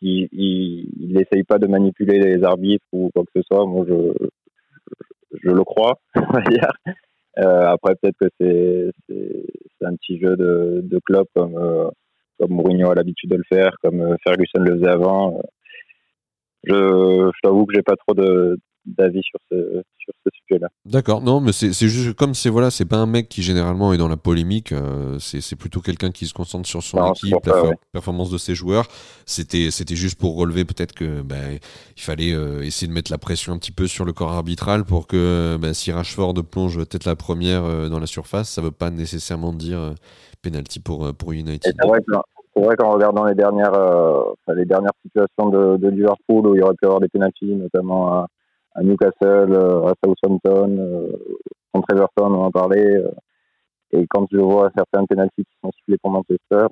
il, 0.00 0.28
il, 0.33 0.90
il 1.00 1.21
essaye 1.21 1.45
pas 1.45 1.59
de 1.59 1.66
manipuler 1.66 2.19
les 2.19 2.45
arbitres 2.45 2.85
ou 2.93 3.11
quoi 3.14 3.25
que 3.25 3.40
ce 3.40 3.43
soit. 3.43 3.66
Moi, 3.66 3.87
je, 3.88 4.28
je 5.43 5.50
le 5.50 5.64
crois, 5.64 5.99
on 6.16 6.33
va 6.33 6.40
dire. 6.43 6.71
Euh, 7.38 7.66
après, 7.66 7.95
peut-être 7.97 8.19
que 8.21 8.28
c'est, 8.40 8.90
c'est, 9.09 9.87
un 9.87 9.97
petit 9.97 10.19
jeu 10.19 10.35
de, 10.37 10.81
de 10.83 10.99
club 11.04 11.26
comme, 11.35 11.90
comme 12.38 12.53
Mourinho 12.53 12.91
a 12.91 12.95
l'habitude 12.95 13.31
de 13.31 13.37
le 13.37 13.45
faire, 13.49 13.75
comme 13.83 14.00
euh, 14.00 14.17
Ferguson 14.25 14.61
le 14.61 14.79
faisait 14.79 14.91
avant. 14.91 15.41
Je, 16.64 16.73
je 16.73 17.41
t'avoue 17.43 17.67
que 17.67 17.75
j'ai 17.75 17.83
pas 17.83 17.97
trop 17.97 18.14
de, 18.14 18.59
d'avis 18.87 19.23
sur 19.23 19.38
ce, 19.50 19.83
sur 19.99 20.14
ce 20.25 20.31
sujet-là. 20.41 20.69
D'accord, 20.85 21.23
non, 21.23 21.41
mais 21.41 21.53
c'est, 21.53 21.73
juste 21.73 22.14
comme 22.14 22.35
c'est 22.35 22.50
voilà, 22.50 22.71
c'est 22.71 22.85
pas 22.85 22.97
un 22.97 23.07
mec 23.07 23.29
qui 23.29 23.43
généralement 23.43 23.93
est 23.93 23.97
dans 23.97 24.09
la 24.09 24.17
polémique, 24.17 24.73
euh, 24.73 25.19
c'est, 25.19 25.57
plutôt 25.57 25.81
quelqu'un 25.81 26.11
qui 26.11 26.26
se 26.26 26.35
concentre 26.35 26.69
sur 26.69 26.83
son 26.83 26.99
non, 26.99 27.12
équipe, 27.12 27.35
la 27.47 27.62
ouais. 27.62 27.75
performance 27.93 28.31
de 28.31 28.38
ses 28.38 28.55
joueurs. 28.55 28.87
C'était, 29.26 29.71
c'était 29.71 29.97
juste 29.97 30.19
pour 30.19 30.37
relever 30.37 30.64
peut-être 30.64 30.93
que 30.93 31.23
ben, 31.23 31.59
il 31.97 32.03
fallait 32.03 32.33
euh, 32.33 32.62
essayer 32.62 32.88
de 32.88 32.93
mettre 32.93 33.11
la 33.11 33.19
pression 33.19 33.53
un 33.53 33.59
petit 33.59 33.73
peu 33.73 33.87
sur 33.87 34.05
le 34.05 34.12
corps 34.12 34.33
arbitral 34.33 34.85
pour 34.85 35.07
que 35.07 35.57
ben, 35.61 35.73
si 35.73 35.93
Rashford 35.93 36.35
plonge 36.45 36.76
peut-être 36.76 37.07
la 37.07 37.17
première 37.17 37.64
euh, 37.64 37.88
dans 37.88 38.00
la 38.00 38.07
surface, 38.07 38.50
ça 38.50 38.61
veut 38.61 38.71
pas 38.71 38.91
nécessairement 38.91 39.53
dire 39.53 39.79
euh, 39.79 39.95
penalty 40.45 40.81
pour 40.81 41.15
pour 41.15 41.33
United. 41.33 41.75
C'est 41.81 42.61
vrai, 42.61 42.77
qu'en 42.77 42.91
regardant 42.91 43.25
les 43.25 43.35
dernières 43.35 43.73
enfin, 43.73 44.55
les 44.55 44.65
dernières 44.65 44.93
situations 45.03 45.49
de, 45.49 45.89
Liverpool 45.89 46.47
où 46.47 46.55
il 46.55 46.61
y 46.61 46.63
aurait 46.63 46.75
pu 46.75 46.85
avoir 46.85 47.01
des 47.01 47.09
penalties, 47.09 47.55
notamment 47.57 48.27
à 48.75 48.83
Newcastle, 48.83 49.53
euh, 49.53 49.87
à 49.87 49.95
Southampton, 50.05 50.77
euh, 50.79 51.13
contre 51.73 51.93
Everton, 51.93 52.35
on 52.35 52.45
en 52.45 52.51
parlait. 52.51 52.97
Euh, 52.97 53.11
et 53.93 54.07
quand 54.09 54.27
je 54.31 54.39
vois 54.39 54.71
certains 54.77 55.05
pénaltys 55.07 55.45
qui 55.45 55.57
sont 55.63 55.71
sifflés 55.73 55.99
pour 55.99 56.11
Manchester, 56.11 56.67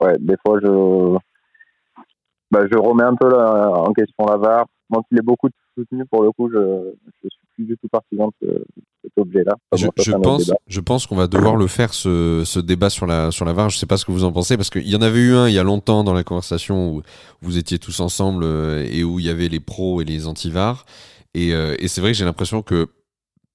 ouais, 0.00 0.16
des 0.20 0.36
fois 0.46 0.60
je, 0.62 1.16
bah, 2.52 2.60
je 2.70 2.78
remets 2.78 3.04
un 3.04 3.16
peu 3.16 3.28
en 3.36 3.92
question 3.92 4.26
la 4.26 4.36
VAR. 4.36 4.66
Moi 4.88 5.02
qui 5.08 5.16
l'ai 5.16 5.22
beaucoup 5.22 5.48
soutenu, 5.76 6.04
pour 6.06 6.22
le 6.22 6.30
coup, 6.30 6.48
je 6.50 6.58
ne 6.58 7.28
suis 7.28 7.48
plus 7.54 7.64
du 7.64 7.76
tout 7.78 7.88
partisan 7.88 8.30
de 8.40 8.64
objet-là. 9.18 9.54
je, 9.74 10.12
pense, 10.12 10.50
je 10.66 10.80
pense 10.80 11.06
qu'on 11.06 11.16
va 11.16 11.26
devoir 11.26 11.56
le 11.56 11.66
faire, 11.66 11.94
ce, 11.94 12.42
ce 12.44 12.60
débat 12.60 12.90
sur 12.90 13.06
la, 13.06 13.30
sur 13.30 13.44
la 13.44 13.52
VAR. 13.52 13.70
Je 13.70 13.76
ne 13.76 13.78
sais 13.80 13.86
pas 13.86 13.96
ce 13.96 14.04
que 14.04 14.12
vous 14.12 14.24
en 14.24 14.32
pensez, 14.32 14.56
parce 14.56 14.70
qu'il 14.70 14.88
y 14.88 14.96
en 14.96 15.02
avait 15.02 15.20
eu 15.20 15.34
un 15.34 15.48
il 15.48 15.54
y 15.54 15.58
a 15.58 15.62
longtemps 15.62 16.04
dans 16.04 16.14
la 16.14 16.24
conversation 16.24 16.90
où 16.90 17.02
vous 17.42 17.58
étiez 17.58 17.78
tous 17.78 18.00
ensemble 18.00 18.44
et 18.44 19.04
où 19.04 19.18
il 19.18 19.26
y 19.26 19.30
avait 19.30 19.48
les 19.48 19.60
pros 19.60 20.00
et 20.00 20.04
les 20.04 20.26
anti-VAR. 20.26 20.84
Et, 21.34 21.52
euh, 21.52 21.76
et 21.78 21.88
c'est 21.88 22.00
vrai 22.00 22.12
que 22.12 22.18
j'ai 22.18 22.24
l'impression 22.24 22.62
que 22.62 22.88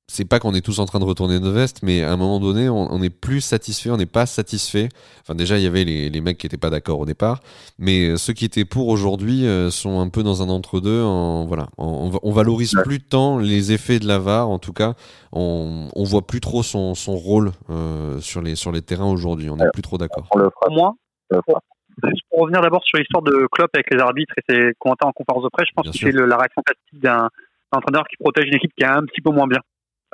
c'est 0.07 0.27
pas 0.27 0.39
qu'on 0.39 0.53
est 0.53 0.63
tous 0.63 0.79
en 0.79 0.85
train 0.85 0.99
de 0.99 1.05
retourner 1.05 1.39
nos 1.39 1.51
vestes, 1.51 1.81
mais 1.81 2.03
à 2.03 2.11
un 2.11 2.17
moment 2.17 2.39
donné, 2.39 2.67
on, 2.69 2.91
on 2.91 3.01
est 3.01 3.09
plus 3.09 3.41
satisfait, 3.41 3.89
on 3.89 3.97
n'est 3.97 4.05
pas 4.05 4.25
satisfait. 4.25 4.89
Enfin, 5.21 5.33
déjà, 5.33 5.57
il 5.57 5.63
y 5.63 5.67
avait 5.67 5.85
les, 5.85 6.09
les 6.09 6.21
mecs 6.21 6.37
qui 6.37 6.45
étaient 6.45 6.57
pas 6.57 6.69
d'accord 6.69 6.99
au 6.99 7.05
départ, 7.05 7.39
mais 7.79 8.17
ceux 8.17 8.33
qui 8.33 8.43
étaient 8.45 8.65
pour 8.65 8.89
aujourd'hui 8.89 9.47
euh, 9.47 9.69
sont 9.69 10.01
un 10.01 10.09
peu 10.09 10.21
dans 10.21 10.43
un 10.43 10.49
entre-deux. 10.49 11.01
En, 11.01 11.45
voilà, 11.45 11.67
on, 11.77 12.11
on, 12.21 12.31
valorise 12.31 12.75
ouais. 12.75 12.83
plus 12.83 12.99
tant 12.99 13.37
les 13.37 13.71
effets 13.71 13.99
de 13.99 14.07
la 14.07 14.19
VAR. 14.19 14.49
En 14.49 14.59
tout 14.59 14.73
cas, 14.73 14.93
on, 15.31 15.87
on 15.95 16.03
voit 16.03 16.27
plus 16.27 16.41
trop 16.41 16.63
son, 16.63 16.95
son 16.95 17.15
rôle 17.15 17.51
euh, 17.69 18.19
sur 18.19 18.41
les 18.41 18.55
sur 18.55 18.71
les 18.71 18.81
terrains 18.81 19.09
aujourd'hui. 19.09 19.49
On 19.49 19.55
n'est 19.55 19.71
plus 19.71 19.83
trop 19.83 19.97
d'accord. 19.97 20.27
Moi, 20.69 20.95
juste 21.31 22.23
pour 22.29 22.41
revenir 22.41 22.61
d'abord 22.61 22.83
sur 22.83 22.97
l'histoire 22.97 23.23
de 23.23 23.47
Klopp 23.51 23.69
avec 23.73 23.87
les 23.91 23.99
arbitres 23.99 24.33
et 24.37 24.53
ses 24.53 24.71
commentaires 24.79 25.07
en 25.07 25.13
conférence 25.13 25.43
de 25.43 25.49
presse, 25.49 25.67
je 25.69 25.73
pense 25.75 25.89
que 25.89 25.97
c'est 25.97 26.11
la 26.11 26.37
réaction 26.37 26.61
classique 26.61 27.01
d'un 27.01 27.29
entraîneur 27.71 28.03
qui 28.09 28.17
protège 28.17 28.45
une 28.47 28.55
équipe 28.55 28.71
qui 28.77 28.83
est 28.83 28.87
un 28.87 29.03
petit 29.03 29.21
peu 29.21 29.31
moins 29.31 29.47
bien. 29.47 29.59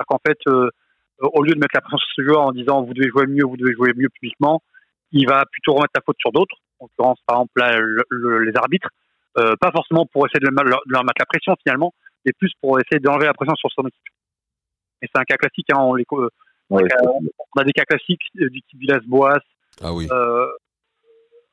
C'est-à-dire 0.00 0.06
qu'en 0.06 0.20
fait, 0.26 0.38
euh, 0.48 0.70
au 1.20 1.42
lieu 1.42 1.52
de 1.52 1.58
mettre 1.58 1.74
la 1.74 1.80
pression 1.80 1.98
sur 1.98 2.08
ce 2.16 2.22
joueur 2.22 2.40
en 2.42 2.52
disant 2.52 2.82
vous 2.82 2.94
devez 2.94 3.08
jouer 3.08 3.26
mieux, 3.26 3.44
vous 3.44 3.56
devez 3.56 3.74
jouer 3.74 3.92
mieux 3.96 4.08
publiquement, 4.08 4.62
il 5.12 5.28
va 5.28 5.44
plutôt 5.50 5.74
remettre 5.74 5.92
la 5.94 6.00
faute 6.04 6.16
sur 6.18 6.32
d'autres, 6.32 6.56
en 6.78 6.86
l'occurrence 6.86 7.18
par 7.26 7.36
exemple 7.36 7.52
là, 7.56 7.78
le, 7.78 8.04
le, 8.08 8.44
les 8.44 8.56
arbitres, 8.56 8.88
euh, 9.38 9.54
pas 9.60 9.70
forcément 9.72 10.06
pour 10.06 10.26
essayer 10.26 10.40
de 10.40 10.46
leur, 10.46 10.80
de 10.86 10.92
leur, 10.92 11.04
mettre 11.04 11.20
la 11.20 11.26
pression 11.26 11.54
finalement, 11.62 11.92
mais 12.24 12.32
plus 12.32 12.52
pour 12.60 12.78
essayer 12.80 13.00
d'enlever 13.00 13.26
la 13.26 13.34
pression 13.34 13.54
sur 13.56 13.70
son 13.72 13.82
équipe. 13.82 14.02
Et 15.02 15.06
c'est 15.12 15.20
un 15.20 15.24
cas 15.24 15.36
classique, 15.36 15.68
hein, 15.72 15.78
on, 15.80 15.94
les, 15.94 16.06
euh, 16.12 16.28
ouais, 16.70 16.82
on, 17.02 17.60
a 17.60 17.64
des 17.64 17.72
cas 17.72 17.84
classiques 17.84 18.22
du 18.34 18.62
type 18.62 18.80
Villas-Boas, 18.80 19.40
ah 19.82 19.92
oui. 19.92 20.08
euh, 20.10 20.46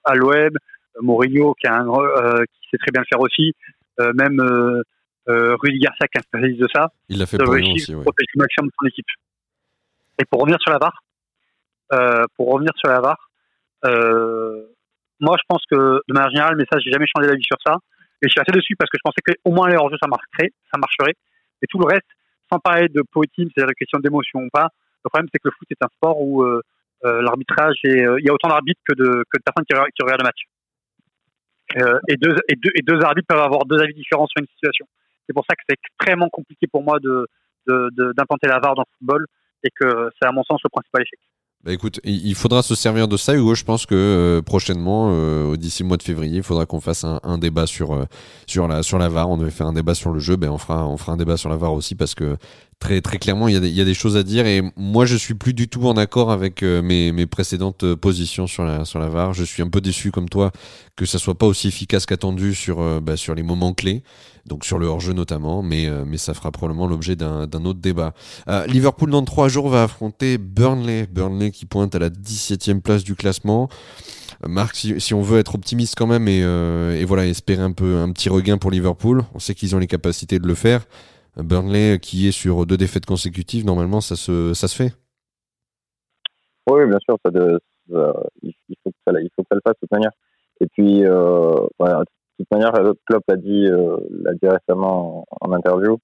à 0.05 0.15
l'OM, 0.15 0.51
Mourinho 1.01 1.53
qui, 1.55 1.67
a 1.67 1.75
un, 1.75 2.45
qui 2.45 2.69
sait 2.71 2.77
très 2.77 2.91
bien 2.91 3.01
le 3.01 3.07
faire 3.09 3.19
aussi, 3.19 3.53
même 3.99 4.83
euh, 5.29 5.55
Rudy 5.61 5.79
Garcia 5.79 6.07
qui 6.07 6.17
est 6.17 6.19
un 6.19 6.23
spécialiste 6.23 6.61
de 6.61 6.67
ça. 6.73 6.91
Il 7.09 7.19
l'a 7.19 7.25
fait 7.25 7.37
pour 7.37 7.49
aussi, 7.49 7.95
ouais. 7.95 8.01
protéger 8.01 8.31
le 8.35 8.41
maximum 8.41 8.67
de 8.67 8.73
son 8.79 8.87
équipe. 8.87 9.05
Et 10.19 10.25
pour 10.25 10.41
revenir 10.41 10.57
sur 10.61 10.71
la 10.71 10.79
VAR, 10.79 11.03
pour 12.35 12.53
revenir 12.53 12.71
sur 12.75 12.89
la 12.89 13.01
VAR, 13.01 13.29
moi 15.19 15.35
je 15.39 15.45
pense 15.47 15.63
que 15.69 16.01
de 16.07 16.13
manière 16.13 16.31
générale, 16.31 16.55
mais 16.57 16.65
ça 16.71 16.79
j'ai 16.79 16.91
jamais 16.91 17.05
changé 17.05 17.27
d'avis 17.27 17.43
sur 17.43 17.57
ça, 17.65 17.77
et 18.21 18.27
je 18.27 18.29
suis 18.29 18.39
assez 18.39 18.51
dessus 18.51 18.75
parce 18.77 18.89
que 18.89 18.97
je 18.97 19.03
pensais 19.03 19.21
qu'au 19.21 19.51
moins 19.51 19.69
les 19.69 19.75
hors-jeux 19.75 19.97
ça 20.01 20.07
marcherait, 20.07 20.51
ça 20.73 20.79
marcherait, 20.79 21.13
et 21.61 21.67
tout 21.67 21.77
le 21.77 21.85
reste, 21.85 22.09
sans 22.51 22.59
parler 22.59 22.87
de 22.89 23.03
poétisme, 23.11 23.49
c'est-à-dire 23.53 23.69
de 23.69 23.73
question 23.73 23.99
d'émotion 23.99 24.39
ou 24.39 24.49
pas, 24.51 24.69
le 25.03 25.09
problème 25.09 25.29
c'est 25.31 25.39
que 25.39 25.49
le 25.49 25.53
foot 25.57 25.67
est 25.69 25.83
un 25.83 25.89
sport 25.97 26.19
où 26.19 26.43
euh, 26.43 26.61
euh, 27.05 27.21
l'arbitrage 27.21 27.75
euh, 27.85 28.17
il 28.19 28.25
y 28.25 28.29
a 28.29 28.33
autant 28.33 28.49
d'arbitres 28.49 28.81
que 28.87 28.95
de, 28.95 29.23
que 29.29 29.37
de 29.37 29.43
personnes 29.43 29.65
qui, 29.69 29.75
qui 29.75 30.03
regardent 30.03 30.21
le 30.21 30.27
match. 30.27 30.41
Euh, 31.77 31.99
et, 32.07 32.15
deux, 32.15 32.35
et, 32.47 32.55
deux, 32.55 32.71
et 32.73 32.81
deux 32.81 32.99
arbitres 33.01 33.27
peuvent 33.27 33.41
avoir 33.41 33.65
deux 33.65 33.77
avis 33.77 33.93
différents 33.93 34.25
sur 34.27 34.41
une 34.41 34.47
situation. 34.47 34.87
C'est 35.27 35.33
pour 35.33 35.45
ça 35.49 35.55
que 35.55 35.61
c'est 35.67 35.75
extrêmement 35.75 36.29
compliqué 36.29 36.67
pour 36.67 36.83
moi 36.83 36.99
de, 36.99 37.27
d'implanter 37.67 38.47
la 38.47 38.59
VAR 38.59 38.75
dans 38.75 38.83
le 38.83 38.97
football 38.97 39.25
et 39.63 39.69
que 39.69 40.09
c'est 40.19 40.27
à 40.27 40.31
mon 40.31 40.43
sens 40.43 40.61
le 40.63 40.69
principal 40.69 41.01
échec. 41.01 41.19
Bah 41.63 41.73
écoute, 41.73 41.99
il 42.03 42.35
faudra 42.35 42.61
se 42.61 42.75
servir 42.75 43.07
de 43.07 43.17
ça, 43.17 43.35
Hugo. 43.35 43.55
Je 43.55 43.65
pense 43.65 43.87
que 43.87 43.95
euh, 43.95 44.41
prochainement, 44.43 45.09
euh, 45.11 45.55
d'ici 45.57 45.81
le 45.81 45.87
mois 45.87 45.97
de 45.97 46.03
février, 46.03 46.37
il 46.37 46.43
faudra 46.43 46.67
qu'on 46.67 46.79
fasse 46.79 47.03
un, 47.03 47.19
un, 47.23 47.39
débat 47.39 47.65
sur 47.65 47.93
euh, 47.93 48.05
sur 48.45 48.67
la 48.67 48.83
sur 48.83 48.99
la 48.99 49.09
VAR. 49.09 49.27
On 49.29 49.37
devait 49.37 49.51
faire 49.51 49.65
un 49.65 49.73
débat 49.73 49.95
sur 49.95 50.13
le 50.13 50.19
jeu, 50.19 50.35
ben 50.35 50.49
on 50.49 50.59
fera 50.59 50.87
on 50.87 50.97
fera 50.97 51.13
un 51.13 51.17
débat 51.17 51.35
sur 51.35 51.49
la 51.49 51.57
VAR 51.57 51.73
aussi 51.73 51.95
parce 51.95 52.13
que 52.13 52.37
très 52.79 53.01
très 53.01 53.17
clairement, 53.17 53.47
il 53.47 53.53
y 53.53 53.81
a 53.81 53.85
des, 53.85 53.93
choses 53.93 54.17
à 54.17 54.23
dire 54.23 54.45
et 54.45 54.61
moi 54.75 55.05
je 55.05 55.15
suis 55.15 55.33
plus 55.33 55.53
du 55.53 55.67
tout 55.67 55.87
en 55.87 55.97
accord 55.97 56.31
avec 56.31 56.61
euh, 56.61 56.81
mes 56.81 57.25
précédentes 57.25 57.83
euh, 57.83 57.95
positions 57.95 58.45
sur 58.45 58.63
la 58.65 58.85
sur 58.85 58.99
la 58.99 59.09
VAR. 59.09 59.33
Je 59.33 59.43
suis 59.43 59.63
un 59.63 59.69
peu 59.69 59.81
déçu 59.81 60.11
comme 60.11 60.29
toi 60.29 60.51
que 60.95 61.05
ça 61.05 61.17
soit 61.17 61.35
pas 61.35 61.47
aussi 61.47 61.67
efficace 61.67 62.05
qu'attendu 62.05 62.53
sur 62.53 62.79
euh, 62.79 62.99
bah, 62.99 63.17
sur 63.17 63.33
les 63.33 63.43
moments 63.43 63.73
clés 63.73 64.03
donc 64.45 64.63
sur 64.63 64.77
le 64.77 64.85
hors-jeu 64.85 65.11
notamment, 65.11 65.61
mais, 65.61 65.89
mais 66.05 66.15
ça 66.15 66.33
fera 66.33 66.53
probablement 66.53 66.87
l'objet 66.87 67.17
d'un 67.17 67.65
autre 67.65 67.81
débat. 67.81 68.13
Liverpool 68.67 69.09
dans 69.11 69.25
trois 69.25 69.49
jours 69.49 69.67
va 69.67 69.83
affronter 69.83 70.37
Burnley, 70.37 71.05
Burnley 71.05 71.51
qui 71.51 71.65
pointe 71.65 71.93
à 71.95 71.99
la 71.99 72.09
17e 72.09 72.79
place 72.79 73.03
du 73.03 73.15
classement. 73.15 73.67
Marc, 74.47 74.77
si, 74.77 75.13
on 75.13 75.21
veut 75.21 75.39
être 75.39 75.55
optimiste 75.55 75.95
quand 75.97 76.07
même 76.07 76.29
et, 76.29 76.39
et, 76.39 77.03
voilà 77.03 77.27
espérer 77.27 77.61
un 77.61 77.73
peu 77.73 77.97
un 77.97 78.09
petit 78.13 78.29
regain 78.29 78.57
pour 78.57 78.71
Liverpool, 78.71 79.25
on 79.33 79.39
sait 79.39 79.53
qu'ils 79.53 79.75
ont 79.75 79.79
les 79.79 79.87
capacités 79.87 80.39
de 80.39 80.47
le 80.47 80.55
faire. 80.55 80.85
Burnley 81.43 81.99
qui 81.99 82.27
est 82.27 82.31
sur 82.31 82.65
deux 82.65 82.77
défaites 82.77 83.05
consécutives, 83.05 83.65
normalement 83.65 84.01
ça 84.01 84.15
se, 84.15 84.53
ça 84.53 84.67
se 84.67 84.75
fait 84.75 84.93
Oui, 86.69 86.85
bien 86.87 86.97
sûr, 86.99 87.17
de, 87.31 87.59
ça, 87.91 88.13
il, 88.41 88.53
faut 88.83 88.89
que 88.89 88.97
ça, 89.05 89.13
il 89.19 89.29
faut 89.35 89.43
que 89.43 89.47
ça 89.49 89.55
le 89.55 89.61
fasse 89.63 89.75
de 89.75 89.79
toute 89.81 89.91
manière. 89.91 90.11
Et 90.59 90.67
puis, 90.67 91.05
euh, 91.05 91.55
voilà, 91.77 92.03
toute 92.37 92.51
manière, 92.51 92.71
Klopp 93.05 93.23
l'a 93.27 93.35
dit, 93.35 93.67
l'a 93.67 94.33
dit 94.33 94.47
récemment 94.47 95.25
en, 95.41 95.51
interview. 95.53 95.97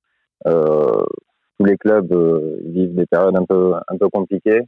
tous 0.45 1.65
les 1.65 1.77
clubs 1.77 2.13
vivent 2.65 2.95
des 2.95 3.05
périodes 3.05 3.35
un 3.35 3.45
peu 3.45 3.73
un 3.87 3.97
peu 3.97 4.09
compliquées. 4.09 4.61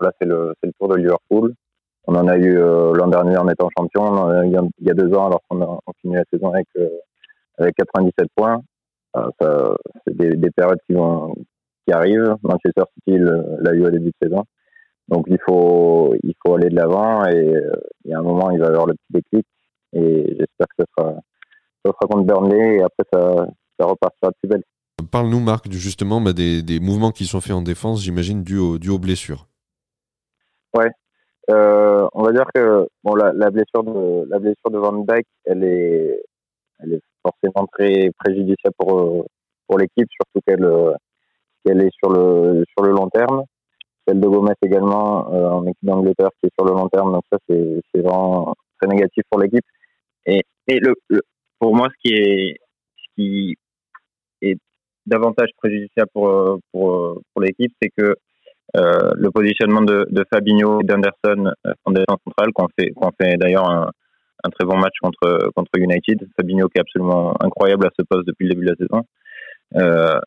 Là, 0.00 0.10
c'est 0.20 0.26
le 0.26 0.54
le 0.62 0.72
tour 0.78 0.88
de 0.88 0.96
Liverpool. 0.96 1.54
On 2.06 2.14
en 2.16 2.26
a 2.28 2.36
eu 2.36 2.54
l'an 2.54 3.08
dernier 3.08 3.36
en 3.36 3.48
étant 3.48 3.68
champion, 3.76 4.42
il 4.42 4.50
y, 4.80 4.90
a, 4.90 4.94
deux 4.94 5.14
ans 5.14 5.26
alors 5.26 5.40
qu'on 5.48 5.62
a 5.62 5.78
fini 6.00 6.14
la 6.14 6.24
saison 6.32 6.52
avec 6.52 6.66
avec 7.58 7.74
97 7.76 8.28
points. 8.34 8.62
Ça, 9.14 9.76
c'est 10.06 10.16
des, 10.16 10.36
des, 10.36 10.50
périodes 10.50 10.78
qui 10.86 10.94
vont 10.94 11.34
qui 11.86 11.92
arrivent. 11.92 12.36
Manchester 12.42 12.82
City 12.94 13.18
l'a 13.18 13.72
eu 13.74 13.84
au 13.84 13.90
début 13.90 14.10
de 14.10 14.28
saison. 14.28 14.44
Donc 15.08 15.26
il 15.28 15.38
faut 15.46 16.14
il 16.22 16.34
faut 16.44 16.54
aller 16.54 16.68
de 16.68 16.76
l'avant 16.76 17.26
et 17.26 17.54
il 18.04 18.10
y 18.10 18.14
a 18.14 18.18
un 18.18 18.22
moment 18.22 18.50
il 18.50 18.60
va 18.60 18.66
y 18.66 18.68
avoir 18.68 18.86
le 18.86 18.94
petit 18.94 19.12
déclic 19.22 19.46
et 19.94 20.26
j'espère 20.28 20.66
que 20.68 20.74
ça 20.78 20.84
sera 20.96 21.14
ça 21.84 21.92
sera 21.92 22.06
contre 22.08 22.24
Burnley 22.24 22.76
et 22.78 22.82
après 22.82 23.04
ça 23.12 23.46
ça 23.78 23.86
repartira 23.86 24.30
de 24.30 24.36
plus 24.40 24.48
belle. 24.48 24.62
Parle-nous 25.10 25.40
Marc 25.40 25.70
justement 25.70 26.20
bah, 26.20 26.32
des, 26.32 26.62
des 26.62 26.78
mouvements 26.80 27.10
qui 27.10 27.26
sont 27.26 27.40
faits 27.40 27.52
en 27.52 27.62
défense, 27.62 28.02
j'imagine 28.02 28.42
dû 28.42 28.58
aux, 28.58 28.78
dû 28.78 28.90
aux 28.90 28.98
blessures. 28.98 29.48
Ouais, 30.74 30.90
euh, 31.50 32.06
on 32.14 32.22
va 32.22 32.32
dire 32.32 32.46
que 32.54 32.86
bon 33.02 33.14
la, 33.14 33.32
la, 33.32 33.50
blessure 33.50 33.82
de 33.82 34.28
la 34.30 34.38
blessure 34.38 34.70
de 34.70 34.78
Van 34.78 35.04
elle 35.44 35.64
est 35.64 36.22
elle 36.78 36.94
est 36.94 37.02
forcément 37.22 37.66
très 37.72 38.10
préjudiciable 38.18 38.74
pour 38.78 39.26
pour 39.66 39.78
l'équipe, 39.78 40.08
surtout 40.10 40.40
qu'elle 40.46 40.68
qu'elle 41.64 41.82
est 41.82 41.94
sur 42.02 42.10
le 42.10 42.64
sur 42.74 42.84
le 42.84 42.92
long 42.92 43.08
terme 43.08 43.44
celle 44.06 44.20
de 44.20 44.26
Gomez 44.26 44.54
également 44.62 45.32
euh, 45.32 45.48
en 45.48 45.66
équipe 45.66 45.84
d'Angleterre 45.84 46.30
qui 46.40 46.46
est 46.46 46.54
sur 46.58 46.64
le 46.64 46.72
long 46.72 46.88
terme. 46.88 47.12
Donc 47.12 47.22
ça, 47.30 47.38
c'est 47.48 48.00
vraiment 48.00 48.54
très 48.80 48.88
négatif 48.88 49.22
pour 49.30 49.40
l'équipe. 49.40 49.64
Et, 50.26 50.42
et 50.68 50.78
le, 50.80 50.94
pour 51.58 51.74
moi, 51.74 51.88
ce 51.90 52.08
qui 52.08 52.14
est, 52.14 52.56
ce 52.96 53.04
qui 53.16 53.56
est 54.40 54.58
davantage 55.06 55.50
préjudiciable 55.58 56.10
pour, 56.12 56.58
pour, 56.72 57.20
pour 57.32 57.42
l'équipe, 57.42 57.72
c'est 57.80 57.90
que 57.96 58.14
euh, 58.76 59.10
le 59.16 59.30
positionnement 59.30 59.82
de, 59.82 60.06
de 60.10 60.24
Fabinho 60.32 60.80
et 60.80 60.84
d'Anderson 60.84 61.52
euh, 61.66 61.72
en 61.84 61.92
défense 61.92 62.18
centrale, 62.24 62.52
qu'on 62.54 62.68
fait, 62.78 62.90
qu'on 62.90 63.10
fait 63.20 63.36
d'ailleurs 63.36 63.68
un, 63.68 63.90
un, 64.44 64.50
très 64.50 64.64
bon 64.64 64.76
match 64.76 64.94
contre, 65.00 65.50
contre 65.54 65.70
United. 65.76 66.26
Fabinho 66.36 66.68
qui 66.68 66.78
est 66.78 66.80
absolument 66.80 67.34
incroyable 67.40 67.86
à 67.86 67.90
ce 67.98 68.04
poste 68.08 68.26
depuis 68.26 68.46
le 68.46 68.54
début 68.54 68.66
de 68.66 68.70
la 68.70 68.76
saison. 68.76 69.04
Euh, 69.76 70.20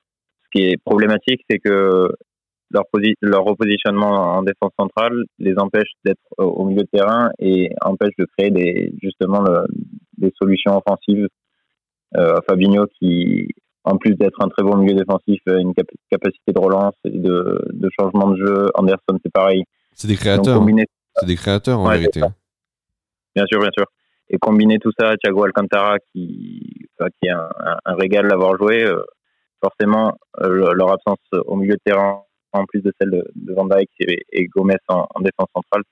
ce 0.43 0.49
qui 0.51 0.65
est 0.67 0.78
problématique, 0.84 1.41
c'est 1.49 1.60
que 1.60 2.10
leur, 2.71 2.84
leur 3.21 3.43
repositionnement 3.43 4.38
en 4.38 4.43
défense 4.43 4.71
centrale 4.80 5.23
les 5.39 5.58
empêche 5.58 5.91
d'être 6.04 6.21
au 6.38 6.65
milieu 6.65 6.84
de 6.84 6.89
terrain 6.91 7.30
et 7.39 7.69
empêche 7.82 8.13
de 8.17 8.25
créer 8.38 8.51
des, 8.51 8.93
justement 9.01 9.43
des 10.17 10.32
solutions 10.41 10.78
offensives. 10.78 11.28
Euh, 12.17 12.39
Fabinho 12.47 12.86
qui, 12.99 13.47
en 13.84 13.97
plus 13.97 14.15
d'être 14.15 14.41
un 14.41 14.47
très 14.49 14.63
bon 14.63 14.78
milieu 14.78 14.95
défensif, 14.95 15.41
a 15.47 15.60
une 15.60 15.73
capacité 16.10 16.54
de 16.54 16.60
relance 16.60 16.95
et 17.04 17.10
de, 17.10 17.62
de, 17.73 17.89
changement 17.99 18.30
de 18.30 18.38
jeu. 18.38 18.69
Anderson, 18.75 19.19
c'est 19.23 19.32
pareil. 19.32 19.63
C'est 19.93 20.08
des 20.08 20.15
créateurs. 20.15 20.62
Hein. 20.62 20.84
C'est 21.15 21.25
des 21.25 21.36
créateurs 21.36 21.80
en 21.80 21.89
vérité. 21.89 22.21
Bien 23.36 23.45
sûr, 23.47 23.60
bien 23.60 23.69
sûr. 23.78 23.86
Et 24.30 24.38
combiner 24.38 24.80
tout 24.80 24.92
ça, 24.98 25.16
Thiago 25.18 25.44
Alcantara 25.44 25.98
qui, 26.12 26.88
qui 26.98 27.28
est 27.28 27.32
un, 27.32 27.50
un, 27.86 27.96
régal 27.96 28.28
d'avoir 28.28 28.58
joué, 28.58 28.84
euh, 28.84 29.04
forcément, 29.62 30.18
euh, 30.42 30.74
leur 30.74 30.92
absence 30.92 31.20
au 31.32 31.56
milieu 31.56 31.76
de 31.76 31.82
terrain 31.84 32.24
en 32.54 32.66
plus 32.66 32.82
de 32.82 32.92
celle 33.00 33.12
de, 33.12 33.54
Van 33.54 33.66
Dijk 33.66 33.90
et, 34.00 34.48
Gomez 34.48 34.78
en, 34.88 35.06
défense 35.22 35.50
centrale, 35.54 35.84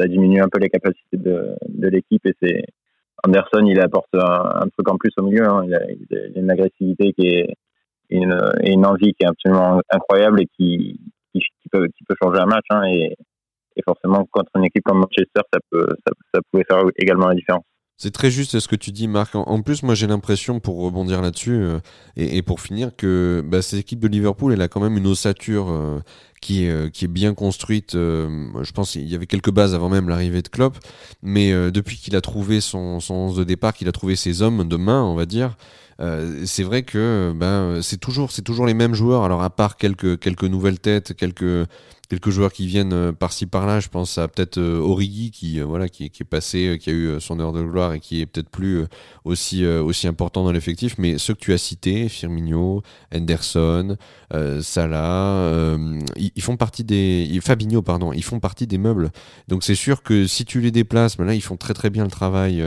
ça, 0.00 0.06
diminue 0.06 0.40
un 0.40 0.48
peu 0.48 0.58
les 0.58 0.70
capacités 0.70 1.16
de, 1.16 1.56
l'équipe 1.88 2.24
et 2.26 2.34
c'est 2.40 2.64
Anderson, 3.24 3.66
il 3.66 3.80
apporte 3.80 4.14
un, 4.14 4.68
truc 4.72 4.88
en 4.88 4.96
plus 4.96 5.10
au 5.18 5.22
milieu. 5.22 5.44
Hein. 5.46 5.64
Il, 5.66 5.74
a, 5.74 5.80
une 6.36 6.50
agressivité 6.50 7.12
qui 7.12 7.26
est 7.26 7.54
une, 8.10 8.38
et 8.62 8.72
une 8.72 8.86
envie 8.86 9.12
qui 9.12 9.24
est 9.24 9.28
absolument 9.28 9.80
incroyable 9.90 10.40
et 10.40 10.46
qui, 10.56 11.00
peut, 11.70 11.88
changer 12.22 12.40
un 12.40 12.46
match. 12.46 12.64
Hein. 12.70 12.84
Et, 12.86 13.16
et, 13.78 13.82
forcément, 13.84 14.26
contre 14.30 14.50
une 14.56 14.64
équipe 14.64 14.84
comme 14.84 14.98
Manchester, 14.98 15.40
ça, 15.52 15.60
peut, 15.70 15.88
ça, 16.34 16.40
pouvait 16.50 16.64
faire 16.68 16.82
également 16.96 17.28
la 17.28 17.34
différence. 17.34 17.64
C'est 18.00 18.12
très 18.12 18.30
juste 18.30 18.60
ce 18.60 18.68
que 18.68 18.76
tu 18.76 18.92
dis, 18.92 19.08
Marc. 19.08 19.34
En 19.34 19.60
plus, 19.60 19.82
moi, 19.82 19.96
j'ai 19.96 20.06
l'impression, 20.06 20.60
pour 20.60 20.80
rebondir 20.80 21.20
là-dessus 21.20 21.50
euh, 21.50 21.80
et, 22.16 22.42
pour 22.42 22.60
finir, 22.60 22.94
que 22.96 23.42
bah, 23.44 23.60
cette 23.60 23.80
équipe 23.80 23.98
de 23.98 24.06
Liverpool, 24.06 24.52
elle 24.52 24.62
a 24.62 24.68
quand 24.68 24.80
même 24.80 24.96
une 24.96 25.08
ossature 25.08 25.68
euh, 25.68 25.98
qui, 26.40 26.64
est, 26.64 26.70
euh, 26.70 26.90
qui 26.90 27.06
est 27.06 27.08
bien 27.08 27.34
construite. 27.34 27.94
je 27.94 28.72
pense 28.72 28.92
qu'il 28.92 29.08
y 29.08 29.16
avait 29.16 29.26
quelques 29.26 29.50
bases 29.50 29.74
avant 29.74 29.88
même 29.88 30.08
l'arrivée 30.08 30.42
de 30.42 30.48
Klopp, 30.48 30.78
mais 31.22 31.52
depuis 31.72 31.96
qu'il 31.96 32.14
a 32.14 32.20
trouvé 32.20 32.60
son, 32.60 33.00
son 33.00 33.14
11 33.14 33.36
de 33.38 33.42
départ, 33.42 33.74
qu'il 33.74 33.88
a 33.88 33.92
trouvé 33.92 34.14
ses 34.14 34.42
hommes 34.42 34.68
de 34.68 34.76
main, 34.76 35.02
on 35.02 35.16
va 35.16 35.26
dire, 35.26 35.56
c'est 36.44 36.62
vrai 36.62 36.84
que 36.84 37.32
ben 37.34 37.80
c'est 37.82 37.98
toujours 37.98 38.32
toujours 38.32 38.66
les 38.66 38.74
mêmes 38.74 38.94
joueurs. 38.94 39.24
Alors 39.24 39.42
à 39.42 39.50
part 39.50 39.76
quelques 39.76 40.18
quelques 40.20 40.44
nouvelles 40.44 40.78
têtes, 40.78 41.14
quelques 41.14 41.66
quelques 42.08 42.30
joueurs 42.30 42.52
qui 42.52 42.66
viennent 42.66 42.92
euh, 42.92 43.12
par-ci 43.12 43.46
par-là. 43.46 43.80
Je 43.80 43.88
pense 43.88 44.18
à 44.18 44.28
peut-être 44.28 44.58
euh, 44.58 44.80
Origi 44.80 45.30
qui 45.30 45.60
euh, 45.60 45.64
voilà 45.64 45.88
qui, 45.88 46.10
qui, 46.10 46.22
est 46.22 46.26
passé, 46.26 46.78
qui 46.80 46.90
a 46.90 46.92
eu 46.92 47.20
son 47.20 47.38
heure 47.40 47.52
de 47.52 47.62
gloire 47.62 47.92
et 47.92 48.00
qui 48.00 48.20
est 48.20 48.26
peut-être 48.26 48.48
plus 48.48 48.84
aussi 49.24 49.66
aussi 49.66 50.06
important 50.06 50.44
dans 50.44 50.52
l'effectif. 50.52 50.96
Mais 50.98 51.18
ceux 51.18 51.34
que 51.34 51.40
tu 51.40 51.52
as 51.52 51.58
cités, 51.58 52.08
Firmino, 52.08 52.82
Henderson, 53.14 53.96
Salah, 54.60 55.76
ils, 56.16 56.42
font 56.42 56.56
partie 56.56 56.84
des 56.84 57.38
Fabinho 57.42 57.82
pardon, 57.82 58.12
ils 58.12 58.24
font 58.24 58.40
partie 58.40 58.66
des 58.66 58.78
meubles. 58.78 59.10
Donc 59.48 59.64
c'est 59.64 59.74
sûr 59.74 60.02
que 60.02 60.26
si 60.26 60.44
tu 60.44 60.60
les 60.60 60.70
déplaces, 60.70 61.16
ben 61.16 61.24
là 61.24 61.34
ils 61.34 61.42
font 61.42 61.56
très 61.56 61.74
très 61.74 61.90
bien 61.90 62.04
le 62.04 62.10
travail 62.10 62.64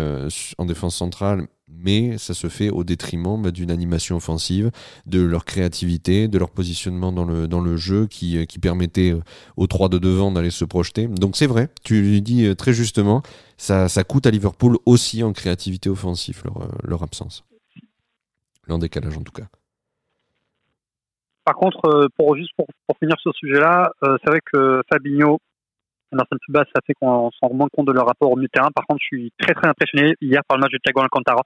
en 0.58 0.66
défense 0.66 0.96
centrale 0.96 1.48
mais 1.72 2.18
ça 2.18 2.34
se 2.34 2.48
fait 2.48 2.70
au 2.70 2.84
détriment 2.84 3.42
bah, 3.42 3.52
d'une 3.52 3.72
animation 3.72 4.18
offensive, 4.18 4.72
de 5.06 5.22
leur 5.22 5.46
créativité, 5.46 6.28
de 6.28 6.38
leur 6.38 6.52
positionnement 6.52 7.12
dans 7.12 7.26
le, 7.26 7.48
dans 7.48 7.62
le 7.62 7.78
jeu 7.78 8.08
qui, 8.08 8.38
euh, 8.38 8.46
qui 8.46 8.60
permettait 8.60 9.14
euh, 9.14 9.22
aux 9.58 9.68
trois 9.68 9.90
de 9.90 9.98
devant 9.98 10.32
d'aller 10.32 10.52
se 10.52 10.66
projeter. 10.66 11.08
Donc 11.08 11.36
c'est 11.36 11.48
vrai, 11.48 11.70
tu 11.84 12.02
lui 12.02 12.22
dis 12.22 12.46
euh, 12.46 12.56
très 12.56 12.74
justement, 12.74 13.22
ça, 13.58 13.90
ça 13.90 14.04
coûte 14.04 14.26
à 14.26 14.32
Liverpool 14.32 14.78
aussi 14.86 15.24
en 15.24 15.34
créativité 15.34 15.90
offensive 15.90 16.42
leur, 16.46 16.68
leur 16.84 17.04
absence. 17.04 17.44
En 18.70 18.78
décalage 18.78 19.18
en 19.18 19.22
tout 19.22 19.34
cas. 19.34 19.48
Par 21.44 21.56
contre, 21.56 22.08
pour, 22.16 22.38
juste 22.38 22.52
pour, 22.56 22.68
pour 22.88 22.98
finir 23.00 23.16
sur 23.20 23.34
ce 23.34 23.40
sujet-là, 23.40 23.92
c'est 24.02 24.30
vrai 24.30 24.40
que 24.46 24.82
Fabinho, 24.90 25.40
Anderson 26.14 26.38
Subas, 26.46 26.66
ça 26.74 26.82
fait 26.86 26.94
qu'on 26.94 27.32
s'en 27.32 27.48
rend 27.48 27.68
compte 27.74 27.88
de 27.88 27.92
leur 27.92 28.06
rapport 28.06 28.32
au 28.32 28.36
milieu 28.36 28.48
de 28.48 28.52
terrain. 28.52 28.70
Par 28.74 28.86
contre, 28.86 29.02
je 29.02 29.08
suis 29.08 29.34
très 29.40 29.54
très 29.54 29.68
impressionné 29.68 30.14
hier 30.22 30.42
par 30.48 30.58
le 30.58 30.62
match 30.62 30.72
de 30.72 30.78
Thiago 30.78 31.02
Alcantara. 31.02 31.44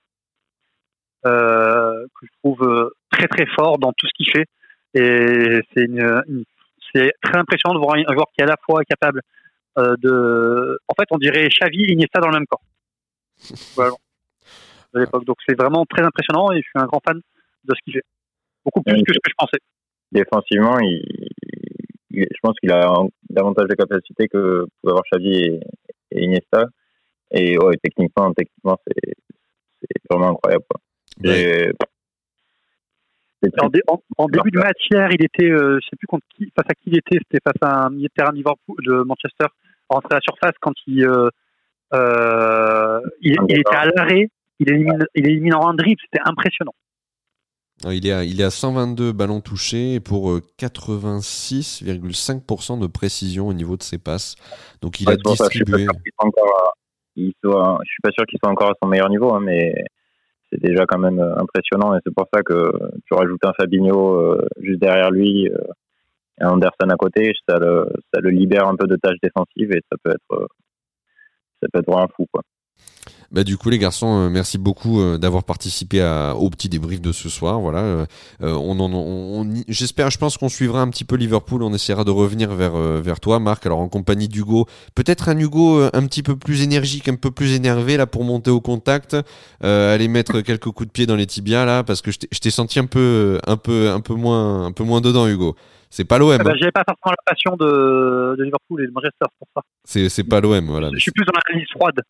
Euh, 1.25 2.05
que 2.19 2.27
je 2.27 2.31
trouve 2.43 2.61
euh, 2.61 2.91
très 3.09 3.27
très 3.27 3.47
fort 3.47 3.79
dans 3.79 3.91
tout 3.93 4.05
ce 4.05 4.11
qu'il 4.15 4.31
fait. 4.31 4.45
Et 4.93 5.59
c'est 5.73 5.85
une, 5.85 6.45
c'est 6.93 7.11
très 7.21 7.39
impressionnant 7.39 7.73
de 7.73 7.79
voir 7.79 7.95
un 7.95 8.13
joueur 8.13 8.27
qui 8.33 8.41
est 8.41 8.43
à 8.43 8.47
la 8.47 8.57
fois 8.63 8.83
capable 8.83 9.21
euh, 9.79 9.95
de, 9.97 10.79
en 10.87 10.93
fait, 10.93 11.07
on 11.11 11.17
dirait 11.17 11.47
Xavi 11.49 11.83
et 11.83 11.93
Iniesta 11.93 12.19
dans 12.19 12.29
le 12.29 12.35
même 12.35 12.45
corps. 12.47 12.61
Voilà. 13.75 13.93
De 14.93 14.99
l'époque. 14.99 15.25
Donc 15.25 15.37
c'est 15.47 15.57
vraiment 15.57 15.85
très 15.85 16.03
impressionnant 16.03 16.51
et 16.51 16.57
je 16.57 16.61
suis 16.61 16.79
un 16.79 16.85
grand 16.85 17.01
fan 17.05 17.17
de 17.17 17.75
ce 17.75 17.81
qu'il 17.83 17.93
fait. 17.93 18.05
Beaucoup 18.63 18.81
plus 18.83 19.01
que 19.03 19.13
ce 19.13 19.19
que 19.19 19.29
je 19.29 19.35
pensais. 19.37 19.59
Défensivement, 20.11 20.79
il, 20.79 21.03
je 22.11 22.39
pense 22.41 22.55
qu'il 22.59 22.71
a 22.71 22.93
davantage 23.29 23.67
de 23.67 23.75
capacités 23.75 24.27
que 24.27 24.65
pouvaient 24.81 24.91
avoir 24.91 25.03
Xavi 25.11 25.35
et, 25.35 25.59
et 26.11 26.23
Iniesta. 26.23 26.67
Et 27.31 27.57
ouais, 27.57 27.75
techniquement, 27.83 28.31
techniquement, 28.33 28.77
c'est, 28.87 29.13
c'est 29.81 30.01
vraiment 30.09 30.29
incroyable. 30.29 30.63
Quoi. 30.69 30.79
En, 34.17 34.27
début 34.27 34.51
de 34.51 34.59
match 34.59 34.77
hier, 34.89 35.09
il 35.11 35.23
était, 35.23 35.49
euh, 35.49 35.79
je 35.81 35.87
sais 35.89 35.95
plus 35.97 36.07
contre 36.07 36.25
qui, 36.35 36.51
face 36.55 36.65
à 36.67 36.73
qui 36.73 36.83
il 36.87 36.97
était, 36.97 37.19
c'était 37.19 37.39
face 37.43 37.61
à 37.61 37.85
un 37.85 37.89
milieu 37.89 38.07
de 38.07 38.13
terrain 38.15 38.31
de 38.33 39.03
Manchester, 39.03 39.45
rentré 39.89 40.13
à 40.13 40.15
la 40.15 40.21
surface 40.21 40.55
quand 40.61 40.73
il, 40.87 41.05
euh, 41.05 41.29
euh, 41.93 43.01
il, 43.21 43.37
était 43.49 43.75
à 43.75 43.85
l'arrêt, 43.85 44.29
il 44.59 44.69
élimine, 44.69 45.05
il 45.15 45.27
élimine 45.27 45.53
en 45.53 45.67
un 45.69 45.73
dribble, 45.73 45.99
c'était 46.01 46.21
impressionnant. 46.25 46.73
Il 47.91 48.07
est, 48.07 48.13
à, 48.13 48.23
il 48.23 48.39
est 48.39 48.45
à 48.45 48.51
122 48.51 49.11
ballons 49.11 49.41
touchés 49.41 49.99
pour 49.99 50.37
86,5% 50.57 52.79
de 52.79 52.87
précision 52.87 53.49
au 53.49 53.53
niveau 53.53 53.75
de 53.75 53.83
ses 53.83 53.97
passes. 53.97 54.37
Donc 54.81 55.01
il 55.01 55.09
a 55.09 55.17
distribué. 55.17 55.83
je, 55.83 55.89
suis 57.17 57.17
suis 57.17 57.33
pas 58.01 58.11
sûr 58.11 58.25
qu'il 58.27 58.39
soit 58.41 58.49
encore 58.49 58.69
à 58.69 58.75
son 58.81 58.87
meilleur 58.87 59.09
niveau, 59.09 59.33
hein, 59.33 59.41
mais 59.41 59.75
c'est 60.61 60.69
déjà 60.69 60.85
quand 60.85 60.99
même 60.99 61.19
euh, 61.19 61.35
impressionnant 61.37 61.95
et 61.95 61.99
c'est 62.05 62.13
pour 62.13 62.27
ça 62.33 62.41
que 62.43 62.71
tu 63.05 63.13
rajoutes 63.13 63.43
un 63.45 63.53
Fabinho 63.53 64.19
euh, 64.19 64.47
juste 64.61 64.79
derrière 64.81 65.11
lui 65.11 65.49
euh, 65.49 65.57
et 66.41 66.43
Anderson 66.43 66.89
à 66.89 66.95
côté, 66.95 67.31
ça 67.47 67.57
le, 67.59 67.87
ça 68.13 68.19
le 68.19 68.29
libère 68.29 68.67
un 68.67 68.75
peu 68.75 68.87
de 68.87 68.97
tâches 68.97 69.19
défensives 69.23 69.71
et 69.71 69.81
ça 69.89 69.97
peut 70.03 70.11
être 70.11 70.47
ça 71.61 71.67
peut 71.71 71.79
être 71.79 71.89
vraiment 71.89 72.09
fou 72.15 72.27
quoi. 72.31 72.41
Bah, 73.31 73.43
du 73.43 73.57
coup, 73.57 73.69
les 73.69 73.77
garçons, 73.77 74.19
euh, 74.19 74.29
merci 74.29 74.57
beaucoup 74.57 75.01
euh, 75.01 75.17
d'avoir 75.17 75.43
participé 75.43 76.01
à, 76.01 76.35
au 76.35 76.49
petit 76.49 76.69
débrief 76.69 77.01
de 77.01 77.11
ce 77.11 77.29
soir. 77.29 77.59
Voilà, 77.59 77.79
euh, 77.79 78.05
on, 78.41 78.79
en, 78.79 78.91
on, 78.93 79.49
j'espère, 79.67 80.09
je 80.09 80.17
pense 80.17 80.37
qu'on 80.37 80.49
suivra 80.49 80.81
un 80.81 80.89
petit 80.89 81.05
peu 81.05 81.15
Liverpool. 81.15 81.63
On 81.63 81.73
essaiera 81.73 82.03
de 82.03 82.11
revenir 82.11 82.53
vers 82.53 82.75
vers 82.75 83.19
toi, 83.19 83.39
Marc. 83.39 83.65
Alors 83.65 83.79
en 83.79 83.89
compagnie 83.89 84.27
d'Hugo, 84.27 84.67
peut-être 84.95 85.29
un 85.29 85.37
Hugo 85.37 85.81
un 85.81 86.05
petit 86.05 86.23
peu 86.23 86.35
plus 86.35 86.61
énergique, 86.61 87.07
un 87.07 87.15
peu 87.15 87.31
plus 87.31 87.53
énervé 87.53 87.97
là 87.97 88.05
pour 88.07 88.23
monter 88.23 88.51
au 88.51 88.61
contact, 88.61 89.17
aller 89.61 90.07
mettre 90.07 90.41
quelques 90.41 90.71
coups 90.71 90.87
de 90.87 90.91
pied 90.91 91.05
dans 91.05 91.15
les 91.15 91.25
tibias 91.25 91.65
là, 91.65 91.83
parce 91.83 92.01
que 92.01 92.11
je 92.11 92.39
t'ai 92.39 92.51
senti 92.51 92.79
un 92.79 92.85
peu 92.85 93.39
un 93.47 93.57
peu 93.57 93.89
un 93.89 94.01
peu 94.01 94.13
moins 94.13 94.65
un 94.65 94.71
peu 94.71 94.83
moins 94.83 95.01
dedans, 95.01 95.27
Hugo. 95.27 95.55
C'est 95.89 96.03
pas 96.03 96.17
l'OM. 96.17 96.35
Ah 96.37 96.43
bah, 96.43 96.51
J'avais 96.59 96.73
pas 96.73 96.83
forcément 96.85 97.11
la 97.11 97.23
passion 97.25 97.55
de, 97.55 98.35
de 98.37 98.43
Liverpool 98.43 98.83
et 98.83 98.87
de 98.87 98.91
Manchester 98.91 99.27
pour 99.39 99.47
ça. 99.55 99.61
C'est 99.85 100.27
pas 100.27 100.41
l'OM, 100.41 100.65
voilà. 100.65 100.89
Je 100.93 100.99
suis 100.99 101.11
plus 101.11 101.23
dans 101.23 101.31
l'analyse 101.33 101.69
froide. 101.71 102.01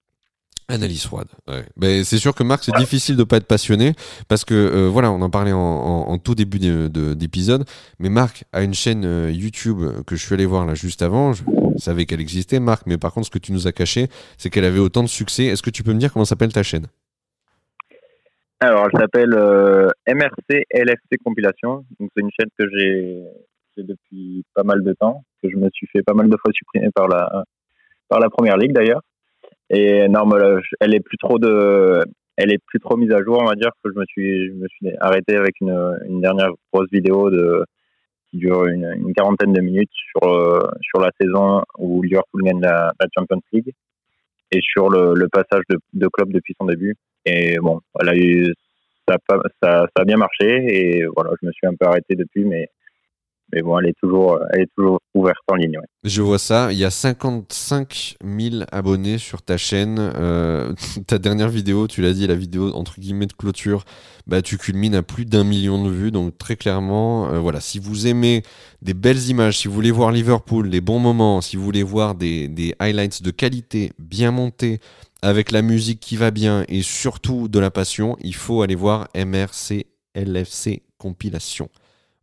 Analyse 0.68 1.06
froide. 1.06 1.28
Ouais. 1.48 2.04
C'est 2.04 2.18
sûr 2.18 2.34
que 2.34 2.44
Marc, 2.44 2.64
c'est 2.64 2.76
difficile 2.78 3.16
de 3.16 3.24
pas 3.24 3.38
être 3.38 3.46
passionné 3.46 3.94
parce 4.28 4.44
que 4.44 4.56
euh, 4.56 4.90
voilà, 4.90 5.12
on 5.12 5.22
en 5.22 5.30
parlait 5.30 5.52
en, 5.52 5.60
en, 5.60 6.18
tout 6.18 6.34
début 6.34 6.58
d'épisode. 6.58 7.66
Mais 8.00 8.10
Marc 8.10 8.46
a 8.52 8.64
une 8.64 8.74
chaîne 8.74 9.06
euh, 9.06 9.32
YouTube 9.32 9.78
que 10.08 10.16
je 10.16 10.26
suis 10.26 10.34
allé 10.34 10.48
voir 10.48 10.66
là 10.66 10.74
juste 10.74 11.04
avant. 11.04 11.34
Je 11.34 11.44
savais 11.78 12.06
qu'elle 12.06 12.22
existait, 12.22 12.60
Marc, 12.60 12.88
mais 12.88 12.98
par 12.98 13.14
contre, 13.14 13.28
ce 13.28 13.32
que 13.32 13.38
tu 13.38 13.52
nous 13.52 13.68
as 13.68 13.74
caché, 13.74 14.08
c'est 14.38 14.50
qu'elle 14.50 14.66
avait 14.66 14.80
autant 14.80 15.04
de 15.04 15.08
succès. 15.08 15.46
Est-ce 15.46 15.62
que 15.62 15.70
tu 15.70 15.84
peux 15.84 15.94
me 15.94 16.00
dire 16.00 16.12
comment 16.12 16.26
s'appelle 16.26 16.52
ta 16.52 16.64
chaîne? 16.64 16.88
Alors, 18.60 18.88
elle 18.92 19.00
s'appelle 19.00 19.34
euh, 19.36 19.90
MRC 20.08 20.66
LFC 20.74 21.18
Compilation. 21.24 21.86
Donc, 22.00 22.10
c'est 22.16 22.22
une 22.22 22.32
chaîne 22.32 22.50
que 22.58 22.66
j'ai 22.76 23.24
depuis 23.84 24.44
pas 24.56 24.64
mal 24.64 24.84
de 24.84 24.94
temps, 24.94 25.24
que 25.44 25.50
je 25.50 25.58
me 25.58 25.70
suis 25.74 25.88
fait 25.88 26.02
pas 26.02 26.14
mal 26.14 26.28
de 26.28 26.38
fois 26.42 26.52
supprimer 26.54 26.90
par 26.96 27.08
la 27.08 27.44
par 28.08 28.20
la 28.20 28.30
première 28.30 28.58
ligue 28.58 28.72
d'ailleurs. 28.72 29.02
Et 29.70 30.08
non, 30.08 30.30
elle 30.80 30.94
est 30.94 31.00
plus 31.00 31.18
trop 31.18 31.40
de, 31.40 32.04
elle 32.38 32.52
est 32.52 32.60
plus 32.66 32.80
trop 32.80 32.98
mise 32.98 33.12
à 33.12 33.24
jour, 33.24 33.40
on 33.42 33.46
va 33.46 33.56
dire, 33.56 33.72
que 33.84 33.92
je 33.92 34.00
me 34.00 34.06
suis, 34.06 34.48
je 34.48 34.54
me 34.54 34.68
suis 34.68 34.90
arrêté 35.00 35.36
avec 35.36 35.60
une, 35.62 35.98
une 36.08 36.22
dernière 36.22 36.52
grosse 36.72 36.90
vidéo 36.92 37.30
de, 37.30 37.66
qui 38.30 38.38
dure 38.38 38.66
une, 38.66 39.14
quarantaine 39.16 39.54
de 39.54 39.62
minutes 39.62 39.92
sur, 39.94 40.30
euh, 40.30 40.60
sur 40.82 41.00
la 41.00 41.12
saison 41.20 41.64
où 41.78 42.02
Liverpool 42.02 42.44
gagne 42.44 42.62
la, 42.62 42.92
la 43.00 43.08
Champions 43.18 43.42
League 43.54 43.72
et 44.52 44.60
sur 44.62 44.90
le, 44.90 45.14
le 45.16 45.28
passage 45.30 45.64
de, 45.70 45.78
de 45.94 46.08
club 46.08 46.32
depuis 46.32 46.56
son 46.60 46.66
début. 46.66 46.96
Et 47.26 47.58
bon, 47.58 47.82
elle 48.00 48.10
a 48.10 48.16
eu, 48.16 48.54
ça, 49.08 49.18
ça, 49.30 49.42
ça 49.62 49.88
a 49.96 50.06
bien 50.06 50.18
marché 50.18 50.46
et 50.46 51.06
voilà, 51.16 51.32
je 51.42 51.48
me 51.48 51.52
suis 51.52 51.68
un 51.68 51.74
peu 51.80 51.88
arrêté 51.88 52.16
depuis, 52.16 52.46
mais 52.46 52.70
mais 53.54 53.62
bon, 53.62 53.80
elle 53.80 53.88
est 53.88 53.96
toujours, 54.02 54.40
elle 54.52 54.62
est 54.62 54.70
toujours 54.76 55.00
ouverte 55.14 55.38
en 55.48 55.56
ligne. 55.56 55.80
Je 56.04 56.22
vois 56.22 56.40
ça. 56.40 56.72
Il 56.72 56.78
y 56.78 56.84
a 56.84 56.90
55 56.90 58.18
000 58.24 58.64
abonnés 58.72 59.18
sur 59.18 59.42
ta 59.42 59.58
chaîne. 59.58 59.98
Euh, 60.00 60.74
ta 61.08 61.18
dernière 61.18 61.50
vidéo, 61.50 61.88
tu 61.88 62.02
l'as 62.02 62.14
dit, 62.14 62.28
la 62.28 62.36
vidéo 62.36 62.74
entre 62.74 63.00
guillemets 63.00 63.28
de 63.28 63.34
clôture, 63.34 63.86
bah, 64.28 64.42
tu 64.42 64.58
culmines 64.58 64.96
à 64.96 65.04
plus 65.04 65.26
d'un 65.26 65.44
million 65.44 65.84
de 65.84 65.90
vues. 65.90 66.12
Donc 66.12 66.38
très 66.38 66.56
clairement, 66.56 67.30
euh, 67.30 67.40
voilà, 67.40 67.60
si 67.60 67.80
vous 67.80 68.08
aimez 68.08 68.44
des 68.82 68.94
belles 68.94 69.30
images, 69.30 69.60
si 69.60 69.68
vous 69.68 69.74
voulez 69.74 69.92
voir 69.92 70.12
Liverpool, 70.12 70.70
des 70.70 70.82
bons 70.82 71.00
moments, 71.00 71.42
si 71.42 71.58
vous 71.58 71.64
voulez 71.64 71.84
voir 71.84 72.16
des 72.16 72.76
highlights 72.80 73.22
de 73.24 73.32
qualité 73.32 73.92
bien 74.00 74.32
montés, 74.32 74.80
avec 75.26 75.52
la 75.52 75.64
musique 75.64 76.00
qui 76.00 76.18
va 76.18 76.30
bien 76.30 76.66
et 76.68 76.84
surtout 76.84 77.48
de 77.48 77.58
la 77.58 77.72
passion, 77.72 78.16
il 78.22 78.36
faut 78.36 78.62
aller 78.62 78.76
voir 78.76 79.08
MRC 79.16 79.88
LFC 80.16 80.84
compilation. 81.00 81.70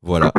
Voilà. 0.02 0.32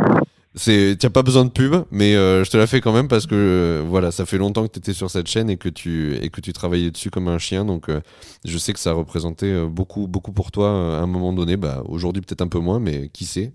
C'est, 0.56 0.98
t'as 1.00 1.10
pas 1.10 1.24
besoin 1.24 1.46
de 1.46 1.50
pub, 1.50 1.76
mais 1.90 2.16
euh, 2.16 2.44
je 2.44 2.52
te 2.52 2.58
la 2.58 2.68
fais 2.68 2.80
quand 2.80 2.94
même 2.94 3.08
parce 3.08 3.26
que 3.26 3.34
euh, 3.34 3.84
voilà, 3.88 4.12
ça 4.12 4.26
fait 4.28 4.38
longtemps 4.38 4.68
que 4.68 4.72
tu 4.72 4.78
étais 4.78 4.94
sur 4.94 5.10
cette 5.10 5.26
chaîne 5.28 5.50
et 5.50 5.58
que 5.58 5.68
tu 5.68 6.16
et 6.18 6.30
que 6.30 6.42
tu 6.42 6.54
travaillais 6.54 6.92
dessus 6.92 7.10
comme 7.10 7.28
un 7.28 7.40
chien, 7.40 7.66
donc 7.66 7.90
euh, 7.90 8.02
je 8.46 8.58
sais 8.60 8.72
que 8.72 8.80
ça 8.80 8.92
a 8.92 8.94
représenté 8.94 9.66
beaucoup 9.66 10.08
beaucoup 10.08 10.32
pour 10.32 10.52
toi 10.52 10.70
à 10.70 11.02
un 11.02 11.08
moment 11.08 11.34
donné. 11.34 11.58
Bah 11.58 11.82
aujourd'hui 11.88 12.22
peut-être 12.22 12.42
un 12.44 12.48
peu 12.48 12.60
moins, 12.60 12.80
mais 12.80 13.10
qui 13.10 13.26
sait? 13.26 13.52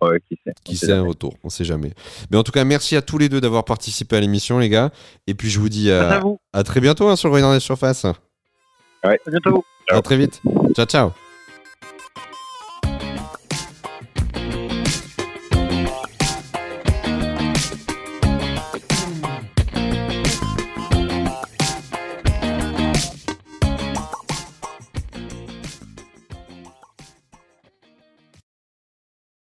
Ouais, 0.00 0.18
qui 0.26 0.38
sait 0.42 0.54
Qui 0.64 0.76
sait 0.78 0.92
un 0.92 1.02
retour, 1.02 1.34
on 1.44 1.50
sait 1.50 1.64
jamais. 1.64 1.92
Mais 2.30 2.38
en 2.38 2.42
tout 2.42 2.52
cas, 2.52 2.64
merci 2.64 2.96
à 2.96 3.02
tous 3.02 3.18
les 3.18 3.28
deux 3.28 3.42
d'avoir 3.42 3.66
participé 3.66 4.16
à 4.16 4.20
l'émission, 4.20 4.58
les 4.58 4.70
gars. 4.70 4.90
Et 5.26 5.34
puis 5.34 5.50
je 5.50 5.60
vous 5.60 5.68
dis 5.68 5.90
à, 5.90 6.20
à, 6.20 6.22
à 6.54 6.62
très 6.62 6.80
bientôt 6.80 7.08
hein, 7.08 7.16
sur 7.16 7.28
le 7.28 7.32
Voyant 7.32 7.52
des 7.52 7.60
Surface. 7.60 8.06
Ouais, 9.04 9.20
à 9.26 9.30
bientôt. 9.30 9.62
À 9.90 10.00
très 10.00 10.16
vite. 10.16 10.40
Ciao 10.74 10.86
ciao. 10.86 11.10